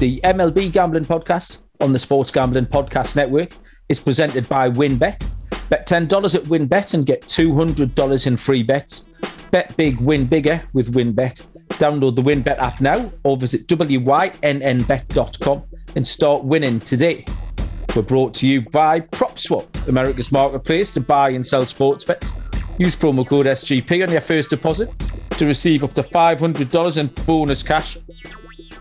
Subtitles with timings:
[0.00, 3.50] The MLB Gambling Podcast on the Sports Gambling Podcast Network
[3.90, 5.28] is presented by WynnBET.
[5.68, 9.10] Bet $10 at WynnBET and get $200 in free bets.
[9.50, 11.50] Bet big, win bigger with WynnBET.
[11.72, 15.62] Download the WynnBET app now or visit wynnbet.com
[15.96, 17.26] and start winning today.
[17.94, 22.32] We're brought to you by PropSwap, America's marketplace to buy and sell sports bets.
[22.78, 24.90] Use promo code SGP on your first deposit
[25.32, 27.98] to receive up to $500 in bonus cash.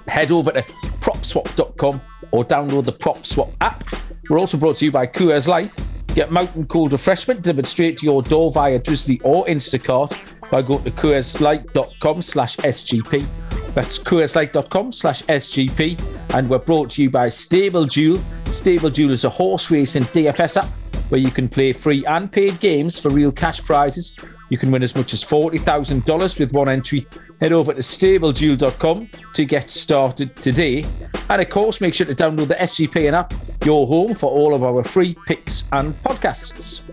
[0.09, 0.61] Head over to
[1.01, 2.01] propswap.com
[2.31, 3.83] or download the PropSwap app.
[4.29, 5.75] We're also brought to you by Coors Light.
[6.15, 10.83] Get mountain cold refreshment delivered straight to your door via Drizly or Instacart by going
[10.83, 13.25] to coorslight.com slash SGP.
[13.73, 16.35] That's coorslight.com slash SGP.
[16.35, 18.21] And we're brought to you by Stable Duel.
[18.45, 20.69] Stable Duel is a horse racing DFS app
[21.09, 24.15] where you can play free and paid games for real cash prizes.
[24.49, 27.05] You can win as much as $40,000 with one entry.
[27.39, 30.83] Head over to stableduel.com to get started today.
[31.29, 33.31] And of course, make sure to download the SGPN app,
[33.63, 36.89] your home for all of our free picks and podcasts.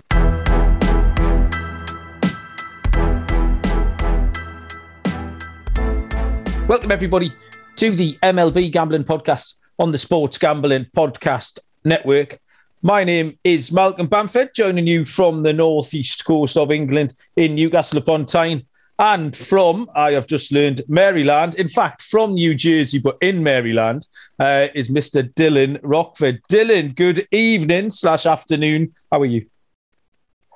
[6.69, 7.33] Welcome, everybody,
[7.77, 12.39] to the MLB Gambling Podcast on the Sports Gambling Podcast Network.
[12.87, 17.99] My name is Malcolm Bamford, joining you from the northeast coast of England in Newcastle
[17.99, 18.65] upon Tyne,
[19.01, 21.57] and from, I have just learned, Maryland.
[21.57, 24.07] In fact, from New Jersey, but in Maryland,
[24.39, 25.29] uh, is Mr.
[25.35, 26.41] Dylan Rockford.
[26.45, 28.95] Dylan, good evening slash afternoon.
[29.11, 29.45] How are you?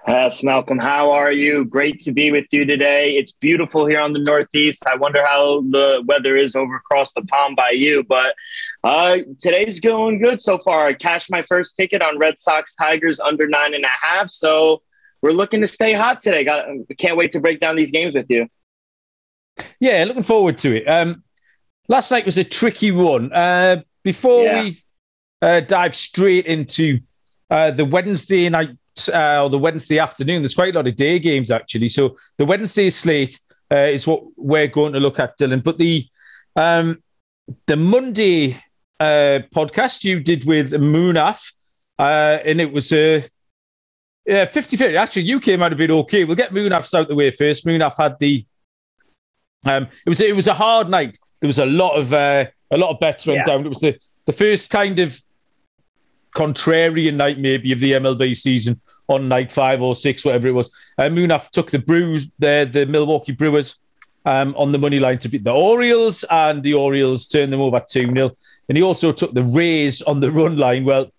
[0.07, 1.65] Yes, Malcolm, how are you?
[1.65, 3.17] Great to be with you today.
[3.17, 4.85] It's beautiful here on the Northeast.
[4.87, 8.35] I wonder how the weather is over across the pond by you, but
[8.83, 10.87] uh, today's going good so far.
[10.87, 14.31] I cashed my first ticket on Red Sox Tigers under nine and a half.
[14.31, 14.83] So
[15.23, 16.45] we're looking to stay hot today.
[16.45, 16.67] Got,
[16.99, 18.49] can't wait to break down these games with you.
[19.81, 20.89] Yeah, looking forward to it.
[20.89, 21.23] Um,
[21.89, 23.33] last night was a tricky one.
[23.33, 24.63] Uh, before yeah.
[24.63, 24.79] we
[25.43, 27.01] uh, dive straight into
[27.51, 28.71] uh, the Wednesday night
[29.13, 30.43] uh, or the Wednesday afternoon.
[30.43, 31.89] There's quite a lot of day games actually.
[31.89, 33.39] So the Wednesday slate
[33.73, 35.63] uh, is what we're going to look at, Dylan.
[35.63, 36.05] But the
[36.57, 37.03] um,
[37.67, 38.57] the Monday
[39.01, 41.55] uh, podcast you did with Munaf,
[41.99, 43.17] uh, and it was a.
[43.17, 43.23] Uh,
[44.27, 44.97] yeah, 50 50.
[44.97, 46.25] Actually, you came out of it okay.
[46.25, 47.67] We'll get Munaf's out the way first.
[47.67, 48.45] Munaf had the.
[49.67, 51.19] Um, it was it was a hard night.
[51.41, 53.45] There was a lot of uh, a lot of bets went yeah.
[53.45, 53.65] down.
[53.65, 55.19] It was the, the first kind of
[56.37, 60.73] contrarian night maybe of the MLB season on night five or six, whatever it was.
[60.99, 63.79] Uh, Munaf took the Brews, the the Milwaukee Brewers,
[64.25, 67.83] um, on the money line to beat the Orioles, and the Orioles turned them over
[67.89, 68.31] two 0
[68.71, 70.85] And he also took the Rays on the run line.
[70.85, 71.11] Well,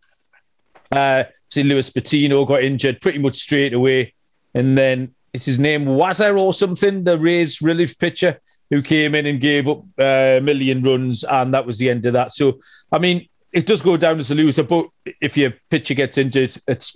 [0.94, 4.14] uh, see, Luis Patino got injured pretty much straight away,
[4.54, 8.40] and then is his name Wazzer or something, the Rays relief pitcher
[8.70, 12.06] who came in and gave up uh, a million runs, and that was the end
[12.06, 12.32] of that.
[12.32, 12.58] So,
[12.90, 14.88] I mean, it does go down as a loser, but
[15.20, 16.94] if your pitcher gets injured, it's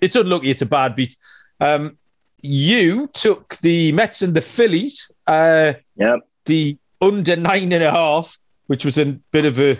[0.00, 0.50] it's unlucky.
[0.50, 1.14] It's a bad beat.
[1.60, 1.98] Um,
[2.40, 5.10] you took the Mets and the Phillies.
[5.26, 6.20] Uh, yep.
[6.46, 8.38] The under nine and a half,
[8.68, 9.76] which was a bit of a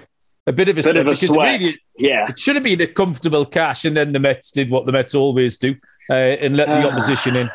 [0.50, 1.60] a bit of a, bit of a sweat.
[1.60, 4.84] Really, yeah, it should have been a comfortable cash, and then the Mets did what
[4.84, 5.76] the Mets always do
[6.10, 7.50] uh, and let the opposition in.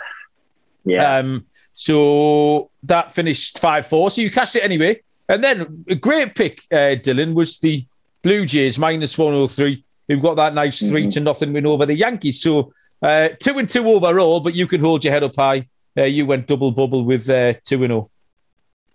[0.86, 1.18] Yeah.
[1.18, 4.10] Um, so that finished five four.
[4.10, 7.86] So you cashed it anyway, and then a great pick, uh, Dylan, was the
[8.24, 11.10] Blue Jays minus 103, who've got that nice 3 mm-hmm.
[11.10, 12.42] to nothing win over the Yankees.
[12.42, 15.68] So uh, two and two overall, but you can hold your head up high.
[15.98, 18.08] Uh, you went double bubble with uh, two and zero.
[18.08, 18.10] Oh.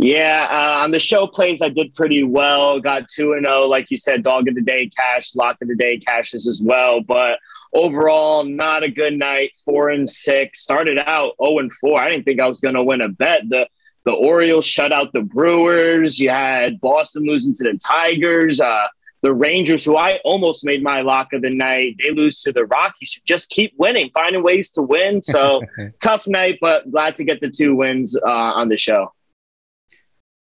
[0.00, 2.81] Yeah, uh, on the show plays, I did pretty well.
[2.81, 5.69] Got two and zero, oh, like you said, dog of the day cash, lock of
[5.69, 7.03] the day cashes as well.
[7.03, 7.38] But
[7.75, 9.53] overall, not a good night.
[9.62, 10.62] Four and six.
[10.62, 12.00] Started out 0 and 4.
[12.00, 13.43] I didn't think I was going to win a bet.
[13.49, 13.69] The
[14.06, 16.19] the Orioles shut out the Brewers.
[16.19, 18.59] You had Boston losing to the Tigers.
[18.59, 18.87] Uh,
[19.21, 22.65] the Rangers, who I almost made my lock of the night, they lose to the
[22.65, 23.12] Rockies.
[23.12, 25.21] Who just keep winning, finding ways to win.
[25.21, 25.61] So
[26.03, 29.12] tough night, but glad to get the two wins uh, on the show.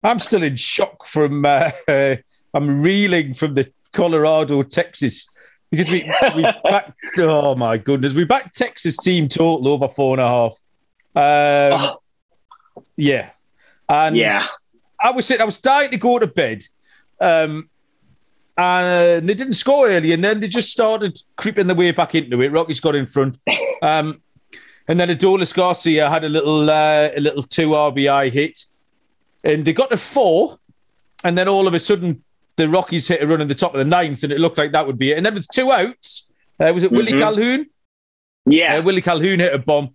[0.06, 1.46] I'm still in shock from.
[1.46, 1.72] Uh,
[2.54, 5.28] I'm reeling from the Colorado Texas
[5.72, 6.94] because we we back.
[7.20, 10.54] Oh my goodness, we backed Texas team total over four and a half.
[11.18, 12.02] Um, oh.
[12.98, 13.32] Yeah,
[13.90, 14.48] and yeah,
[15.02, 15.42] I was sitting.
[15.42, 16.64] I was dying to go to bed.
[17.20, 17.70] Um,
[18.58, 22.42] and they didn't score early, and then they just started creeping their way back into
[22.42, 22.52] it.
[22.52, 23.38] Rockies got in front,
[23.82, 24.22] um,
[24.88, 28.64] and then Adolis Garcia had a little uh, a little two RBI hit,
[29.46, 30.58] and they got to four,
[31.24, 32.24] and then all of a sudden
[32.58, 34.72] the Rockies hit a run in the top of the ninth, and it looked like
[34.72, 35.18] that would be it.
[35.18, 36.98] And then with two outs, uh, was it mm-hmm.
[36.98, 37.66] Willie Calhoun?
[38.46, 39.90] Yeah, uh, Willie Calhoun hit a bomb.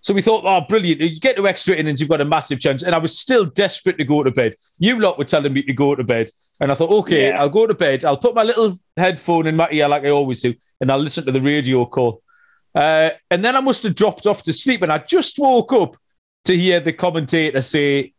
[0.00, 1.00] So we thought, oh, brilliant.
[1.00, 2.84] You get to extra innings, you've got a massive chance.
[2.84, 4.54] And I was still desperate to go to bed.
[4.78, 6.28] You lot were telling me to go to bed.
[6.60, 7.40] And I thought, okay, yeah.
[7.40, 8.04] I'll go to bed.
[8.04, 11.24] I'll put my little headphone in my ear like I always do, and I'll listen
[11.26, 12.22] to the radio call.
[12.74, 14.82] Uh, and then I must have dropped off to sleep.
[14.82, 15.96] And I just woke up
[16.44, 18.12] to hear the commentator say,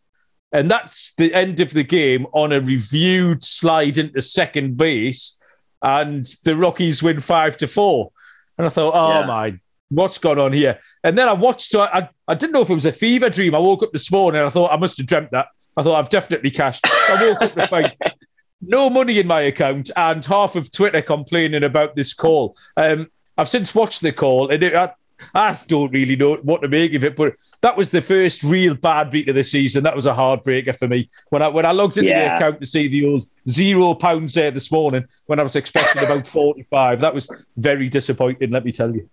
[0.52, 5.40] and that's the end of the game on a reviewed slide into second base.
[5.82, 8.12] And the Rockies win five to four.
[8.58, 9.26] And I thought, oh yeah.
[9.26, 9.60] my
[9.90, 10.80] what's going on here?
[11.04, 13.56] And then I watched, so I, I didn't know if it was a fever dream.
[13.56, 15.48] I woke up this morning and I thought I must have dreamt that.
[15.76, 16.86] I thought I've definitely cashed.
[16.86, 17.96] I woke up to find
[18.62, 22.56] no money in my account and half of Twitter complaining about this call.
[22.76, 24.92] Um, I've since watched the call and it, I,
[25.34, 28.76] I don't really know what to make of it, but that was the first real
[28.76, 29.84] bad beat of the season.
[29.84, 31.10] That was a heartbreaker for me.
[31.30, 32.30] When I when I logged into yeah.
[32.30, 36.04] the account to see the old zero pounds there this morning, when I was expecting
[36.04, 38.52] about forty five, that was very disappointing.
[38.52, 39.10] Let me tell you.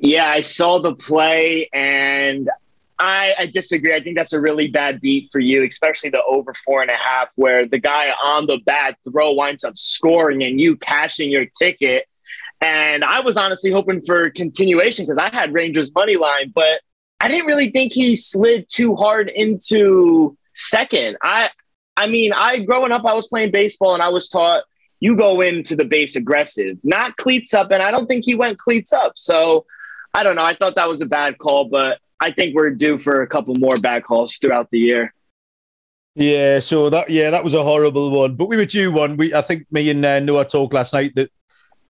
[0.00, 2.48] Yeah, I saw the play and
[2.98, 3.94] I, I, disagree.
[3.94, 6.96] I think that's a really bad beat for you, especially the over four and a
[6.96, 11.46] half, where the guy on the bad throw winds up scoring and you cashing your
[11.46, 12.06] ticket.
[12.60, 16.80] And I was honestly hoping for continuation because I had Rangers money line, but
[17.20, 21.16] I didn't really think he slid too hard into second.
[21.22, 21.50] I
[21.96, 24.64] I mean, I growing up, I was playing baseball and I was taught
[25.00, 28.58] you go into the base aggressive, not cleats up, and I don't think he went
[28.58, 29.12] cleats up.
[29.16, 29.64] So
[30.14, 30.44] I don't know.
[30.44, 33.54] I thought that was a bad call, but I think we're due for a couple
[33.54, 35.14] more bad calls throughout the year.
[36.14, 38.34] Yeah, so that yeah, that was a horrible one.
[38.34, 39.16] But we were due one.
[39.16, 41.30] We I think me and uh, Noah talked last night that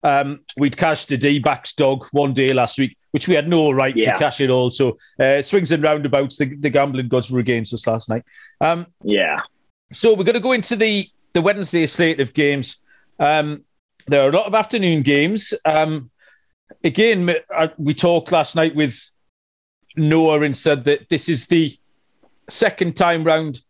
[0.02, 3.94] um, we'd cashed a D-backs dog one day last week, which we had no right
[3.94, 4.12] yeah.
[4.12, 4.70] to cash it all.
[4.70, 8.24] So uh, swings and roundabouts, the, the gambling gods were against us last night.
[8.60, 9.40] Um, yeah.
[9.92, 12.80] So we're going to go into the the Wednesday slate of games.
[13.18, 13.64] Um,
[14.06, 15.54] there are a lot of afternoon games.
[15.64, 16.10] Um,
[16.84, 17.30] again,
[17.78, 18.98] we talked last night with
[19.96, 21.74] Noah and said that this is the
[22.48, 23.60] second time round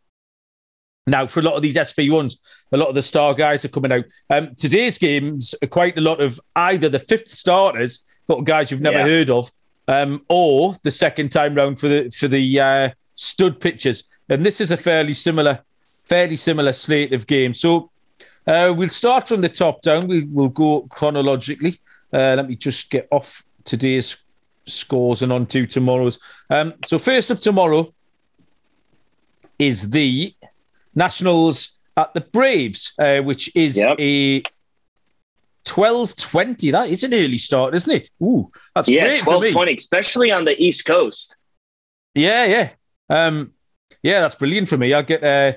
[1.06, 2.36] now for a lot of these SP1s.
[2.72, 4.04] A lot of the star guys are coming out.
[4.30, 8.80] Um, today's games are quite a lot of either the fifth starters, but guys you've
[8.80, 9.06] never yeah.
[9.06, 9.50] heard of,
[9.88, 14.04] um, or the second time round for the for the uh, stud pitchers.
[14.28, 15.58] And this is a fairly similar,
[16.04, 17.60] fairly similar slate of games.
[17.60, 17.90] So
[18.46, 20.08] uh, we'll start from the top down.
[20.08, 21.78] We will go chronologically.
[22.12, 24.22] Uh, let me just get off today's
[24.66, 26.20] scores and on to tomorrow's.
[26.48, 27.88] Um, so first of tomorrow
[29.58, 30.34] is the
[30.94, 33.96] Nationals at the Braves, uh, which is yep.
[33.98, 34.42] a
[35.64, 36.72] 12.20.
[36.72, 38.10] That is an early start, isn't it?
[38.22, 41.36] Ooh, that's yeah, great 12.20, especially on the East Coast.
[42.14, 42.70] Yeah, yeah.
[43.08, 43.52] Um,
[44.02, 44.92] yeah, that's brilliant for me.
[44.92, 45.52] I'll get uh,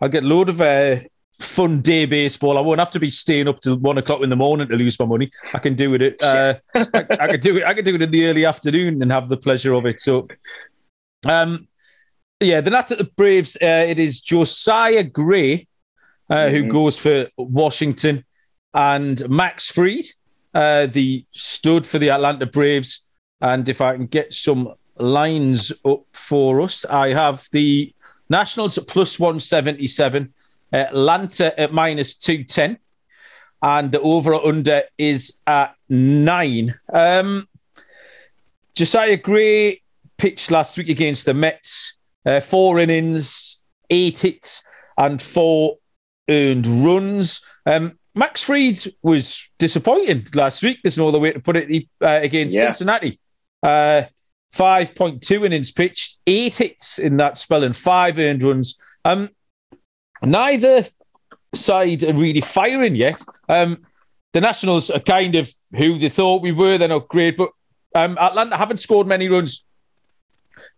[0.00, 0.96] I'll get a load of uh,
[1.38, 2.58] fun day baseball.
[2.58, 4.98] I won't have to be staying up till one o'clock in the morning to lose
[4.98, 5.30] my money.
[5.52, 6.22] I can do it.
[6.22, 7.64] Uh, I, I can do it.
[7.64, 10.00] I can do it in the early afternoon and have the pleasure of it.
[10.00, 10.28] So,
[11.28, 11.68] um,
[12.44, 13.56] yeah, the Nats at the Braves.
[13.56, 15.66] Uh, it is Josiah Gray
[16.30, 16.54] uh, mm-hmm.
[16.54, 18.24] who goes for Washington,
[18.74, 20.04] and Max Fried,
[20.54, 23.08] uh, the stud for the Atlanta Braves.
[23.40, 27.92] And if I can get some lines up for us, I have the
[28.30, 30.32] Nationals at plus one seventy seven
[30.72, 32.78] Atlanta at minus 210.
[33.64, 36.74] And the over under is at nine.
[36.92, 37.46] Um,
[38.74, 39.82] Josiah Gray
[40.16, 41.98] pitched last week against the Mets.
[42.24, 44.66] Uh, four innings, eight hits,
[44.98, 45.76] and four
[46.28, 47.44] earned runs.
[47.66, 50.78] Um, Max Fried was disappointing last week.
[50.82, 52.70] There's no other way to put it uh, against yeah.
[52.70, 53.18] Cincinnati.
[53.62, 54.02] Uh,
[54.54, 58.78] 5.2 innings pitched, eight hits in that spell, and five earned runs.
[59.04, 59.30] Um,
[60.22, 60.84] Neither
[61.52, 63.22] side are really firing yet.
[63.48, 63.78] Um,
[64.32, 66.78] the Nationals are kind of who they thought we were.
[66.78, 67.50] They're not great, but
[67.94, 69.66] um, Atlanta haven't scored many runs.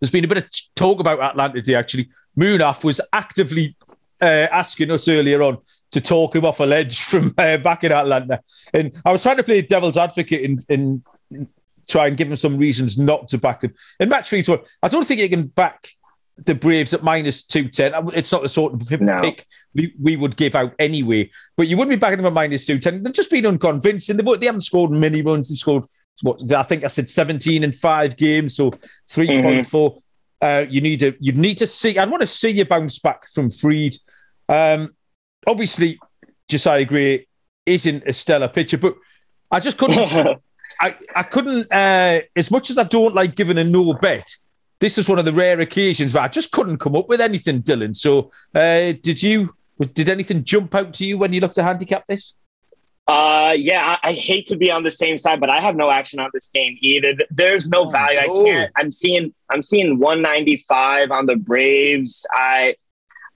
[0.01, 2.09] There's been a bit of talk about Atlanta today, actually.
[2.39, 3.77] Munaf was actively
[4.21, 5.59] uh, asking us earlier on
[5.93, 8.41] to talk him off a ledge from uh, back in Atlanta.
[8.73, 11.03] And I was trying to play devil's advocate and,
[11.87, 13.75] try and give him some reasons not to back them.
[14.01, 14.43] And match three,
[14.83, 15.87] I don't think you can back
[16.39, 18.17] the Braves at minus 210.
[18.17, 19.17] It's not the sort of no.
[19.19, 21.31] pick we, we would give out anyway.
[21.57, 23.03] But you wouldn't be backing them at minus 210.
[23.03, 24.17] They've just been unconvincing.
[24.17, 25.49] They, they haven't scored many runs.
[25.49, 25.85] They've scored,
[26.23, 28.71] what I think I said 17 in five games, so
[29.09, 29.65] 3.4.
[29.65, 29.99] Mm-hmm.
[30.41, 31.99] Uh, you need to you need to see.
[31.99, 33.95] I want to see you bounce back from Fried.
[34.49, 34.95] Um,
[35.47, 35.99] obviously,
[36.49, 37.27] Josiah Gray
[37.65, 38.95] isn't a stellar pitcher, but
[39.51, 40.41] I just couldn't.
[40.81, 41.73] I, I couldn't.
[41.73, 44.29] Uh, as much as I don't like giving a no bet,
[44.81, 47.63] this is one of the rare occasions where I just couldn't come up with anything,
[47.63, 47.97] Dylan.
[47.97, 49.51] So, uh, did you?
[49.95, 52.35] Did anything jump out to you when you looked to handicap this?
[53.07, 55.91] Uh, yeah, I, I, hate to be on the same side, but I have no
[55.91, 57.15] action on this game either.
[57.31, 58.19] There's no oh, value.
[58.19, 58.73] I can't.
[58.77, 59.35] I'm seeing.
[59.51, 62.27] I'm seeing 195 on the Braves.
[62.33, 62.77] I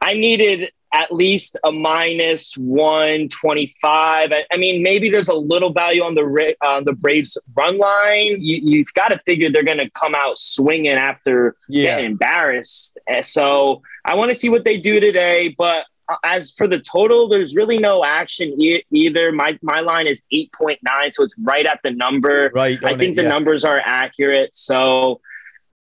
[0.00, 4.32] I needed at least a minus 125.
[4.32, 8.38] I, I mean, maybe there's a little value on the on the Braves run line.
[8.40, 11.96] You, have got to figure they're going to come out swinging after yeah.
[11.96, 12.98] getting embarrassed.
[13.22, 15.84] So I want to see what they do today, but
[16.24, 19.32] as for the total, there's really no action e- either.
[19.32, 22.50] My my line is eight point nine, so it's right at the number.
[22.54, 22.82] Right.
[22.84, 23.28] I think it, the yeah.
[23.28, 24.54] numbers are accurate.
[24.54, 25.20] So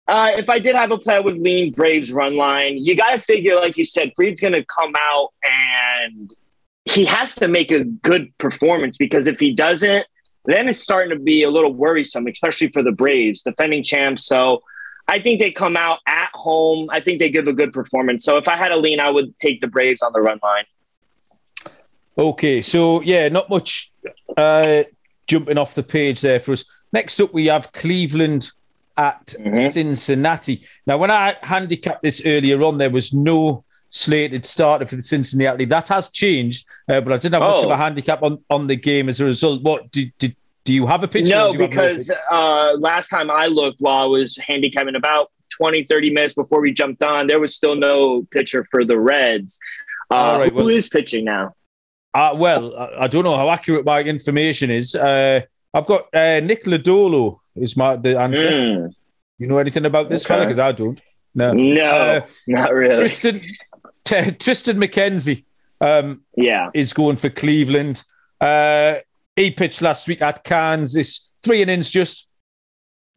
[0.08, 2.78] uh, if I did have a play, I would lean Braves run line.
[2.78, 6.32] You got to figure, like you said, Fried's going to come out and
[6.84, 10.06] he has to make a good performance because if he doesn't,
[10.44, 14.26] then it's starting to be a little worrisome, especially for the Braves, defending champs.
[14.26, 14.62] So
[15.12, 16.88] I think they come out at home.
[16.90, 18.24] I think they give a good performance.
[18.24, 20.64] So if I had a lean, I would take the Braves on the run line.
[22.16, 23.92] Okay, so yeah, not much
[24.38, 24.84] uh,
[25.26, 26.64] jumping off the page there for us.
[26.94, 28.50] Next up, we have Cleveland
[28.96, 29.68] at mm-hmm.
[29.68, 30.66] Cincinnati.
[30.86, 35.66] Now, when I handicapped this earlier on, there was no slated starter for the Cincinnati.
[35.66, 37.50] That has changed, uh, but I didn't have oh.
[37.50, 37.76] much of a oh.
[37.76, 39.62] handicap on, on the game as a result.
[39.62, 41.34] What did, did do you have a picture?
[41.34, 46.34] No, because uh, last time I looked while I was handicapping about 20, 30 minutes
[46.34, 49.58] before we jumped on, there was still no pitcher for the Reds.
[50.10, 51.54] Uh, right, well, who is pitching now?
[52.14, 54.94] Uh, well, I don't know how accurate my information is.
[54.94, 55.40] Uh,
[55.72, 58.50] I've got uh, Nick Lodolo is my the answer.
[58.50, 58.94] Mm.
[59.38, 60.34] You know anything about this okay.
[60.34, 60.44] fella?
[60.44, 61.00] Because I don't.
[61.34, 62.94] No, no, uh, not really.
[62.94, 63.40] Triston
[64.04, 65.44] T- Triston McKenzie,
[65.80, 68.02] um, yeah, is going for Cleveland.
[68.40, 68.96] Uh,
[69.36, 72.28] he pitched last week at Kansas, three innings just,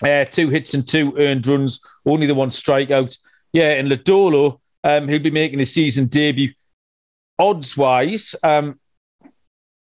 [0.04, 3.18] uh, two hits and two earned runs, only the one strikeout.
[3.54, 6.54] Yeah, and Lodolo, um, he'll be making his season debut.
[7.38, 8.80] Odds wise, um,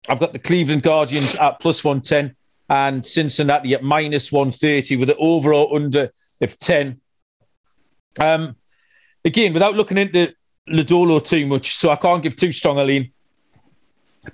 [0.08, 2.34] I've got the Cleveland Guardians at plus 110
[2.68, 6.10] and Cincinnati at minus 130 with an overall under
[6.40, 7.00] of 10.
[8.18, 8.56] Um,
[9.24, 10.34] again, without looking into
[10.68, 13.10] Lodolo too much, so I can't give too strong a lean.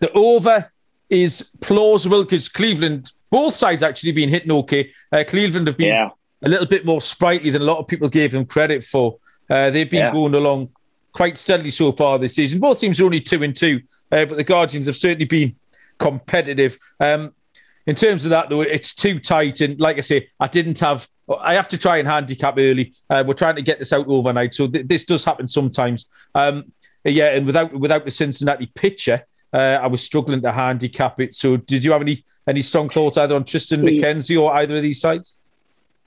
[0.01, 0.71] The over
[1.11, 4.93] is plausible because Cleveland, both sides actually been hitting okay.
[5.13, 6.11] Uh, Cleveland have been yeah.
[6.43, 9.19] a little bit more sprightly than a lot of people gave them credit for.
[9.51, 10.13] Uh, they've been yeah.
[10.13, 10.71] going along
[11.13, 12.61] quite steadily so far this season.
[12.61, 13.81] Both teams are only two and two,
[14.13, 15.57] uh, but the Guardians have certainly been
[15.99, 16.77] competitive.
[17.01, 17.35] Um,
[17.87, 19.63] in terms of that, though, it's too tight.
[19.63, 21.07] And like I say, I didn't have.
[21.41, 22.95] I have to try and handicap early.
[23.11, 26.09] Uh, we're trying to get this out overnight, so th- this does happen sometimes.
[26.35, 26.73] Um,
[27.05, 31.35] yeah, and without without the Cincinnati pitcher, uh, I was struggling to handicap it.
[31.35, 34.83] So, did you have any any strong thoughts either on Triston McKenzie or either of
[34.83, 35.39] these sides?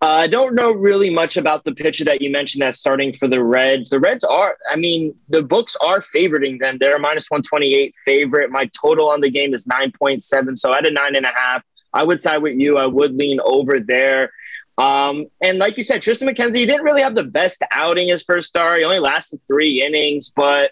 [0.04, 3.44] I don't know really much about the pitcher that you mentioned that's starting for the
[3.44, 3.90] Reds.
[3.90, 6.80] The Reds are, I mean, the books are favoriting them.
[6.80, 8.50] They're a minus 128 favorite.
[8.50, 10.58] My total on the game is 9.7.
[10.58, 11.62] So at a nine and a half,
[11.94, 12.80] I would side with you.
[12.80, 14.32] I would lean over there.
[14.80, 18.24] Um, and like you said, Triston McKenzie he didn't really have the best outing his
[18.24, 18.80] first start.
[18.80, 20.72] He only lasted three innings, but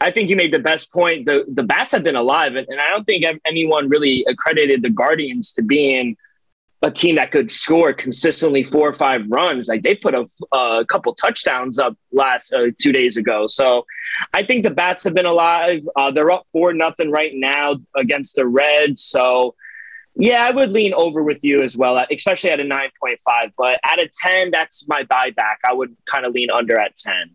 [0.00, 1.26] I think you made the best point.
[1.26, 4.90] The the bats have been alive, and, and I don't think anyone really accredited the
[4.90, 6.16] Guardians to being
[6.82, 9.68] a team that could score consistently four or five runs.
[9.68, 13.46] Like they put a, a couple touchdowns up last uh, two days ago.
[13.46, 13.86] So
[14.34, 15.80] I think the bats have been alive.
[15.96, 19.02] Uh, they're up four nothing right now against the Reds.
[19.02, 19.54] So
[20.16, 23.50] yeah, I would lean over with you as well, especially at a nine point five.
[23.56, 25.56] But at a ten, that's my buyback.
[25.64, 27.34] I would kind of lean under at ten.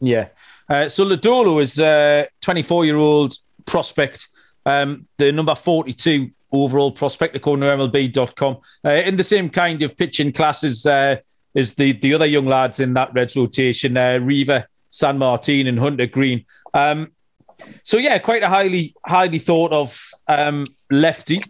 [0.00, 0.28] Yeah.
[0.68, 3.34] Uh, so Lodolo is a 24 year old
[3.66, 4.28] prospect,
[4.64, 9.96] um, the number 42 overall prospect, according to MLB.com, uh, in the same kind of
[9.96, 11.16] pitching classes uh,
[11.54, 14.18] as the, the other young lads in that Reds rotation, uh,
[14.90, 16.44] Sanmartín, and Hunter Greene.
[16.74, 17.12] Um,
[17.82, 21.42] so, yeah, quite a highly highly thought of um, lefty.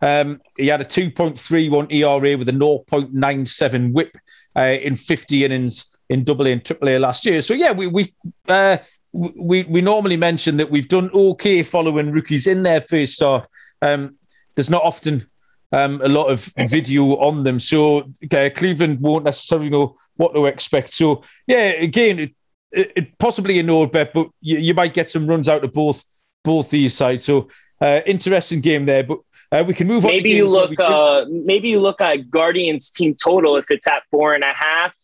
[0.00, 4.16] Um, he had a 2.31 ERA with a 0.97 whip
[4.56, 7.42] uh, in 50 innings in double A and triple A last year.
[7.42, 8.14] So yeah, we we
[8.48, 8.78] uh,
[9.12, 13.48] we we normally mention that we've done okay following rookies in their first start.
[13.82, 14.16] Um,
[14.54, 15.26] there's not often
[15.72, 20.46] um, a lot of video on them, so uh, Cleveland won't necessarily know what to
[20.46, 20.92] expect.
[20.92, 22.34] So yeah, again, it,
[22.72, 25.72] it, it possibly a no bet, but you, you, might get some runs out of
[25.72, 26.04] both
[26.42, 27.24] both these sides.
[27.24, 27.48] So
[27.80, 29.18] uh, interesting game there, but.
[29.50, 30.22] Uh, we can move maybe on.
[30.22, 30.78] Maybe you look.
[30.78, 34.94] Uh, maybe you look at Guardians team total if it's at four and a half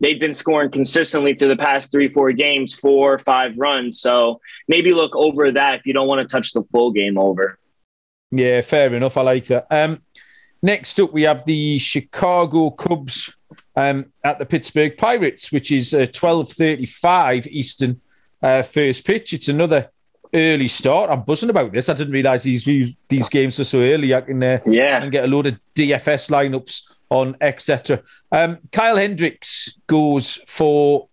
[0.00, 4.00] they've been scoring consistently through the past three, four games, four five runs.
[4.00, 7.58] So maybe look over that if you don't want to touch the full game over.
[8.30, 9.16] Yeah, fair enough.
[9.16, 9.66] I like that.
[9.70, 9.98] Um,
[10.62, 13.38] next up, we have the Chicago Cubs
[13.76, 18.00] um, at the Pittsburgh Pirates, which is uh, twelve thirty-five Eastern
[18.42, 19.32] uh, first pitch.
[19.32, 19.90] It's another
[20.34, 21.10] early start.
[21.10, 21.88] I'm buzzing about this.
[21.88, 24.14] I didn't realize these these games were so early.
[24.14, 28.02] I can uh, yeah and get a load of DFS lineups on etc.
[28.32, 31.08] Um, Kyle Hendricks goes for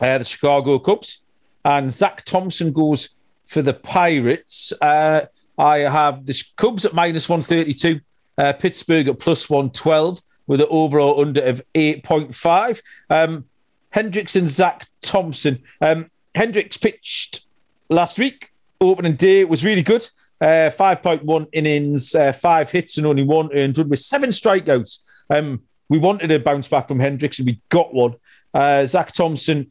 [0.00, 1.22] uh, the Chicago Cubs,
[1.64, 4.72] and Zach Thompson goes for the Pirates.
[4.80, 5.26] Uh,
[5.58, 8.00] I have the Cubs at minus 132,
[8.38, 12.82] uh, Pittsburgh at plus 112 with an overall under of 8.5.
[13.10, 13.44] Um,
[13.90, 15.62] Hendricks and Zach Thompson.
[15.80, 17.46] Um, Hendricks pitched
[17.88, 18.50] last week,
[18.80, 20.06] opening day, was really good.
[20.40, 25.04] Uh, 5.1 innings, uh, five hits, and only one earned run with seven strikeouts.
[25.30, 28.16] Um, we wanted a bounce back from Hendricks, and we got one.
[28.52, 29.70] Uh, Zach Thompson,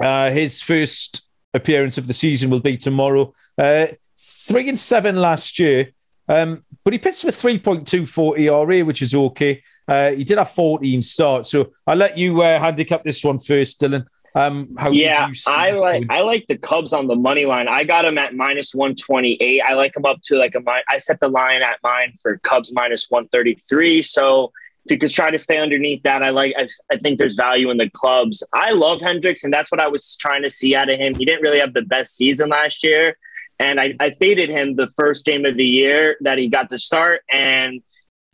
[0.00, 3.32] uh, his first appearance of the season will be tomorrow.
[3.58, 3.86] Uh,
[4.18, 5.90] three and seven last year,
[6.28, 9.62] um, but he pitched with 3.24 ERA, which is okay.
[9.86, 14.06] Uh, he did have 14 starts, so I'll let you handicap this one first, Dylan.
[14.34, 17.66] Um, yeah, I like I like the Cubs on the money line.
[17.66, 19.60] I got them at minus one twenty eight.
[19.60, 22.72] I like them up to like a I set the line at mine for Cubs
[22.72, 24.02] minus one thirty three.
[24.02, 24.52] So
[24.84, 26.54] if you could try to stay underneath that, I like.
[26.56, 28.42] I, I think there's value in the Cubs.
[28.52, 31.12] I love Hendricks, and that's what I was trying to see out of him.
[31.18, 33.18] He didn't really have the best season last year,
[33.58, 36.78] and I, I faded him the first game of the year that he got to
[36.78, 37.82] start, and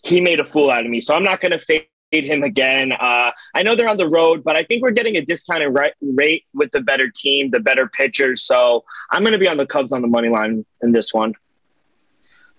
[0.04, 1.00] he made a fool out of me.
[1.00, 1.88] So I'm not going to fade
[2.24, 2.92] him again.
[2.92, 6.44] Uh, I know they're on the road, but I think we're getting a discounted rate
[6.54, 8.42] with the better team, the better pitchers.
[8.42, 11.34] So I'm going to be on the Cubs on the money line in this one.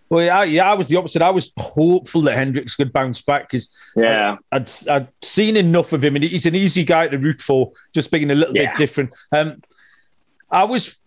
[0.09, 1.21] Well, yeah, yeah, I was the opposite.
[1.21, 6.03] I was hopeful that Hendricks could bounce back because yeah, I'd, I'd seen enough of
[6.03, 8.69] him, and he's an easy guy to root for, just being a little yeah.
[8.69, 9.09] bit different.
[9.33, 9.61] Um,
[10.49, 11.01] I was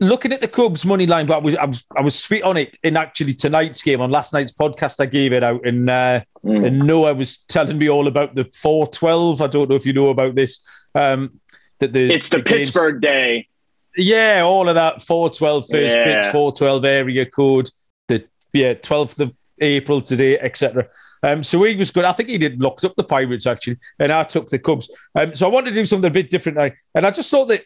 [0.00, 2.56] looking at the Cubs money line, but I was I was I was sweet on
[2.56, 5.00] it in actually tonight's game on last night's podcast.
[5.00, 6.66] I gave it out, and uh, mm.
[6.66, 9.40] and Noah was telling me all about the four twelve.
[9.40, 10.66] I don't know if you know about this.
[10.94, 11.40] Um,
[11.78, 13.48] that the it's the, the Pittsburgh games, day.
[13.96, 16.22] Yeah, all of that 412 first yeah.
[16.22, 17.70] pitch, 412 area code,
[18.08, 20.86] the yeah, 12th of April today, etc.
[21.22, 22.04] Um, so he was good.
[22.04, 24.94] I think he did locked up the Pirates actually, and I took the Cubs.
[25.14, 26.58] Um, so I wanted to do something a bit different,
[26.94, 27.64] and I just thought that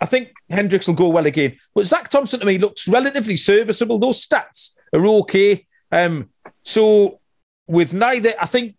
[0.00, 1.56] I think Hendricks will go well again.
[1.74, 3.98] But Zach Thompson to me looks relatively serviceable.
[3.98, 5.66] Those stats are okay.
[5.90, 6.30] Um,
[6.62, 7.20] so
[7.66, 8.76] with neither, I think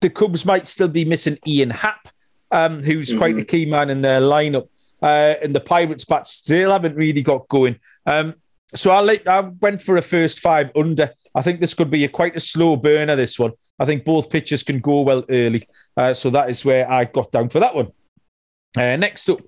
[0.00, 2.08] the Cubs might still be missing Ian Happ,
[2.50, 3.18] um, who's mm-hmm.
[3.18, 4.68] quite the key man in their lineup.
[5.02, 7.78] Uh, and the Pirates bat still haven't really got going.
[8.06, 8.34] Um,
[8.74, 11.10] so I, let, I went for a first five under.
[11.34, 13.16] I think this could be a quite a slow burner.
[13.16, 15.66] This one, I think both pitchers can go well early.
[15.96, 17.88] Uh, so that is where I got down for that one.
[18.76, 19.40] Uh, next up,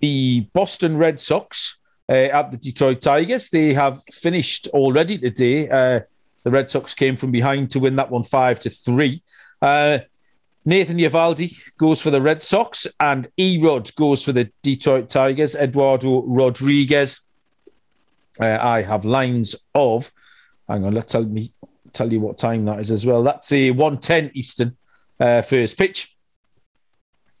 [0.00, 3.50] the Boston Red Sox uh, at the Detroit Tigers.
[3.50, 5.68] They have finished already today.
[5.68, 6.00] Uh,
[6.42, 9.22] the Red Sox came from behind to win that one five to three.
[9.60, 9.98] Uh,
[10.64, 15.54] Nathan Eovaldi goes for the Red Sox, and E-Rod goes for the Detroit Tigers.
[15.54, 17.22] Eduardo Rodriguez.
[18.38, 20.10] Uh, I have lines of.
[20.68, 21.52] Hang on, let's tell me
[21.92, 23.22] tell you what time that is as well.
[23.22, 24.76] That's a one ten Eastern
[25.18, 26.16] uh, first pitch,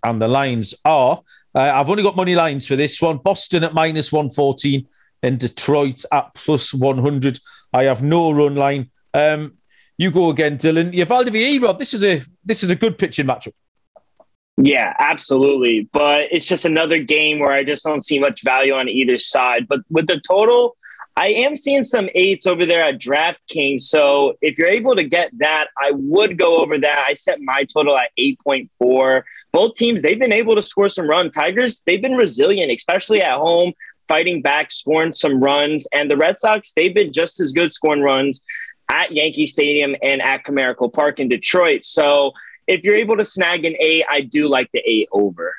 [0.02, 1.22] and the lines are
[1.54, 3.18] uh, I've only got money lines for this one.
[3.18, 4.86] Boston at minus 114
[5.22, 7.38] and Detroit at plus 100.
[7.72, 8.90] I have no run line.
[9.14, 9.54] Um,
[9.98, 10.92] you go again, Dylan.
[10.92, 11.72] Eovaldi v.
[11.78, 13.52] This is a this is a good pitching matchup.
[14.56, 15.88] Yeah, absolutely.
[15.92, 19.66] But it's just another game where I just don't see much value on either side.
[19.68, 20.76] But with the total,
[21.16, 23.82] I am seeing some eights over there at DraftKings.
[23.82, 27.06] So if you're able to get that, I would go over that.
[27.08, 29.22] I set my total at 8.4.
[29.52, 31.34] Both teams, they've been able to score some runs.
[31.34, 33.72] Tigers, they've been resilient, especially at home,
[34.08, 35.86] fighting back, scoring some runs.
[35.92, 38.40] And the Red Sox, they've been just as good scoring runs
[38.88, 41.84] at Yankee Stadium and at Comerica Park in Detroit.
[41.84, 42.32] So
[42.66, 45.54] if you're able to snag an eight, I do like the eight over.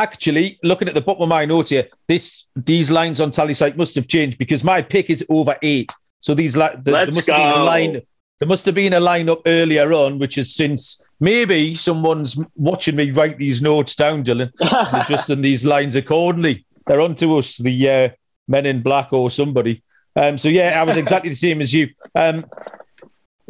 [0.00, 3.94] Actually, looking at the bottom of my note here, this these lines on Tallysight must
[3.96, 5.92] have changed because my pick is over eight.
[6.20, 7.34] So these li- the, there must go.
[7.34, 8.00] have been a line.
[8.38, 13.10] There must have been a lineup earlier on, which is since maybe someone's watching me
[13.10, 16.64] write these notes down, Dylan, and adjusting these lines accordingly.
[16.86, 18.08] They're onto us, the uh,
[18.48, 19.82] men in black or somebody.
[20.16, 21.90] Um, so yeah, I was exactly the same as you.
[22.14, 22.46] Um,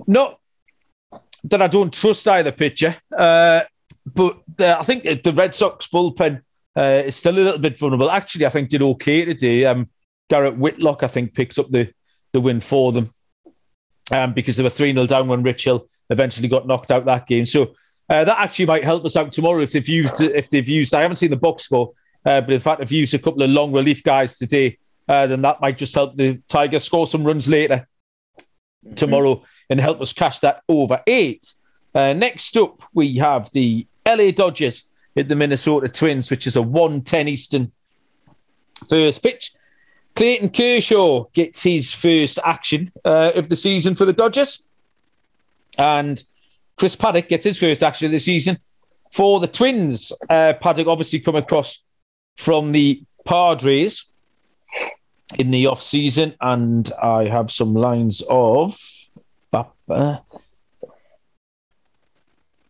[0.08, 0.40] not
[1.44, 2.96] that I don't trust either pitcher.
[3.16, 3.60] Uh,
[4.14, 6.42] but uh, I think the Red Sox bullpen
[6.76, 8.10] uh, is still a little bit vulnerable.
[8.10, 9.64] Actually, I think did okay today.
[9.64, 9.88] Um,
[10.28, 11.92] Garrett Whitlock, I think, picked up the,
[12.32, 13.10] the win for them
[14.12, 17.26] um, because they were 3 0 down when Rich Hill eventually got knocked out that
[17.26, 17.46] game.
[17.46, 17.74] So
[18.08, 21.02] uh, that actually might help us out tomorrow if they've used, if they've used I
[21.02, 21.92] haven't seen the box score,
[22.24, 25.42] uh, but in fact, if used a couple of long relief guys today, uh, then
[25.42, 27.88] that might just help the Tigers score some runs later
[28.84, 28.94] mm-hmm.
[28.94, 31.52] tomorrow and help us cash that over eight.
[31.94, 34.84] Uh, next up, we have the LA Dodgers
[35.16, 37.72] at the Minnesota Twins, which is a 110 Eastern
[38.88, 39.52] First pitch.
[40.16, 44.66] Clayton Kershaw gets his first action uh, of the season for the Dodgers.
[45.78, 46.22] And
[46.76, 48.58] Chris Paddack gets his first action of the season
[49.12, 50.12] for the Twins.
[50.28, 51.84] Uh, Paddack obviously come across
[52.36, 54.12] from the Padres
[55.38, 58.76] in the off season, and I have some lines of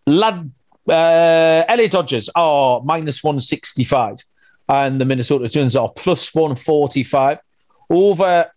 [0.06, 0.50] Lad,
[0.90, 4.18] uh, LA Dodgers are minus 165,
[4.68, 7.38] and the Minnesota Twins are plus 145.
[7.88, 8.50] Over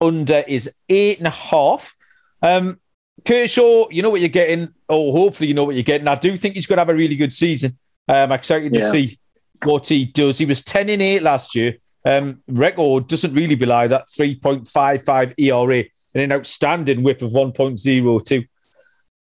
[0.00, 1.94] under is eight and a half.
[2.42, 2.78] Um,
[3.24, 6.06] Kershaw, you know what you're getting, or hopefully you know what you're getting.
[6.06, 7.76] I do think he's going to have a really good season.
[8.08, 8.80] I'm excited yeah.
[8.82, 9.18] to see
[9.64, 10.38] what he does.
[10.38, 11.76] He was 10 in 8 last year.
[12.04, 18.48] Um, record doesn't really belie that 3.55 ERA and an outstanding whip of 1.02.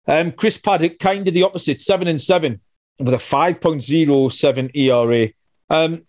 [0.07, 2.59] Um, Chris Paddack, kind of the opposite, 7 and 7
[2.99, 5.29] with a 5.07 ERA.
[5.71, 6.07] Um,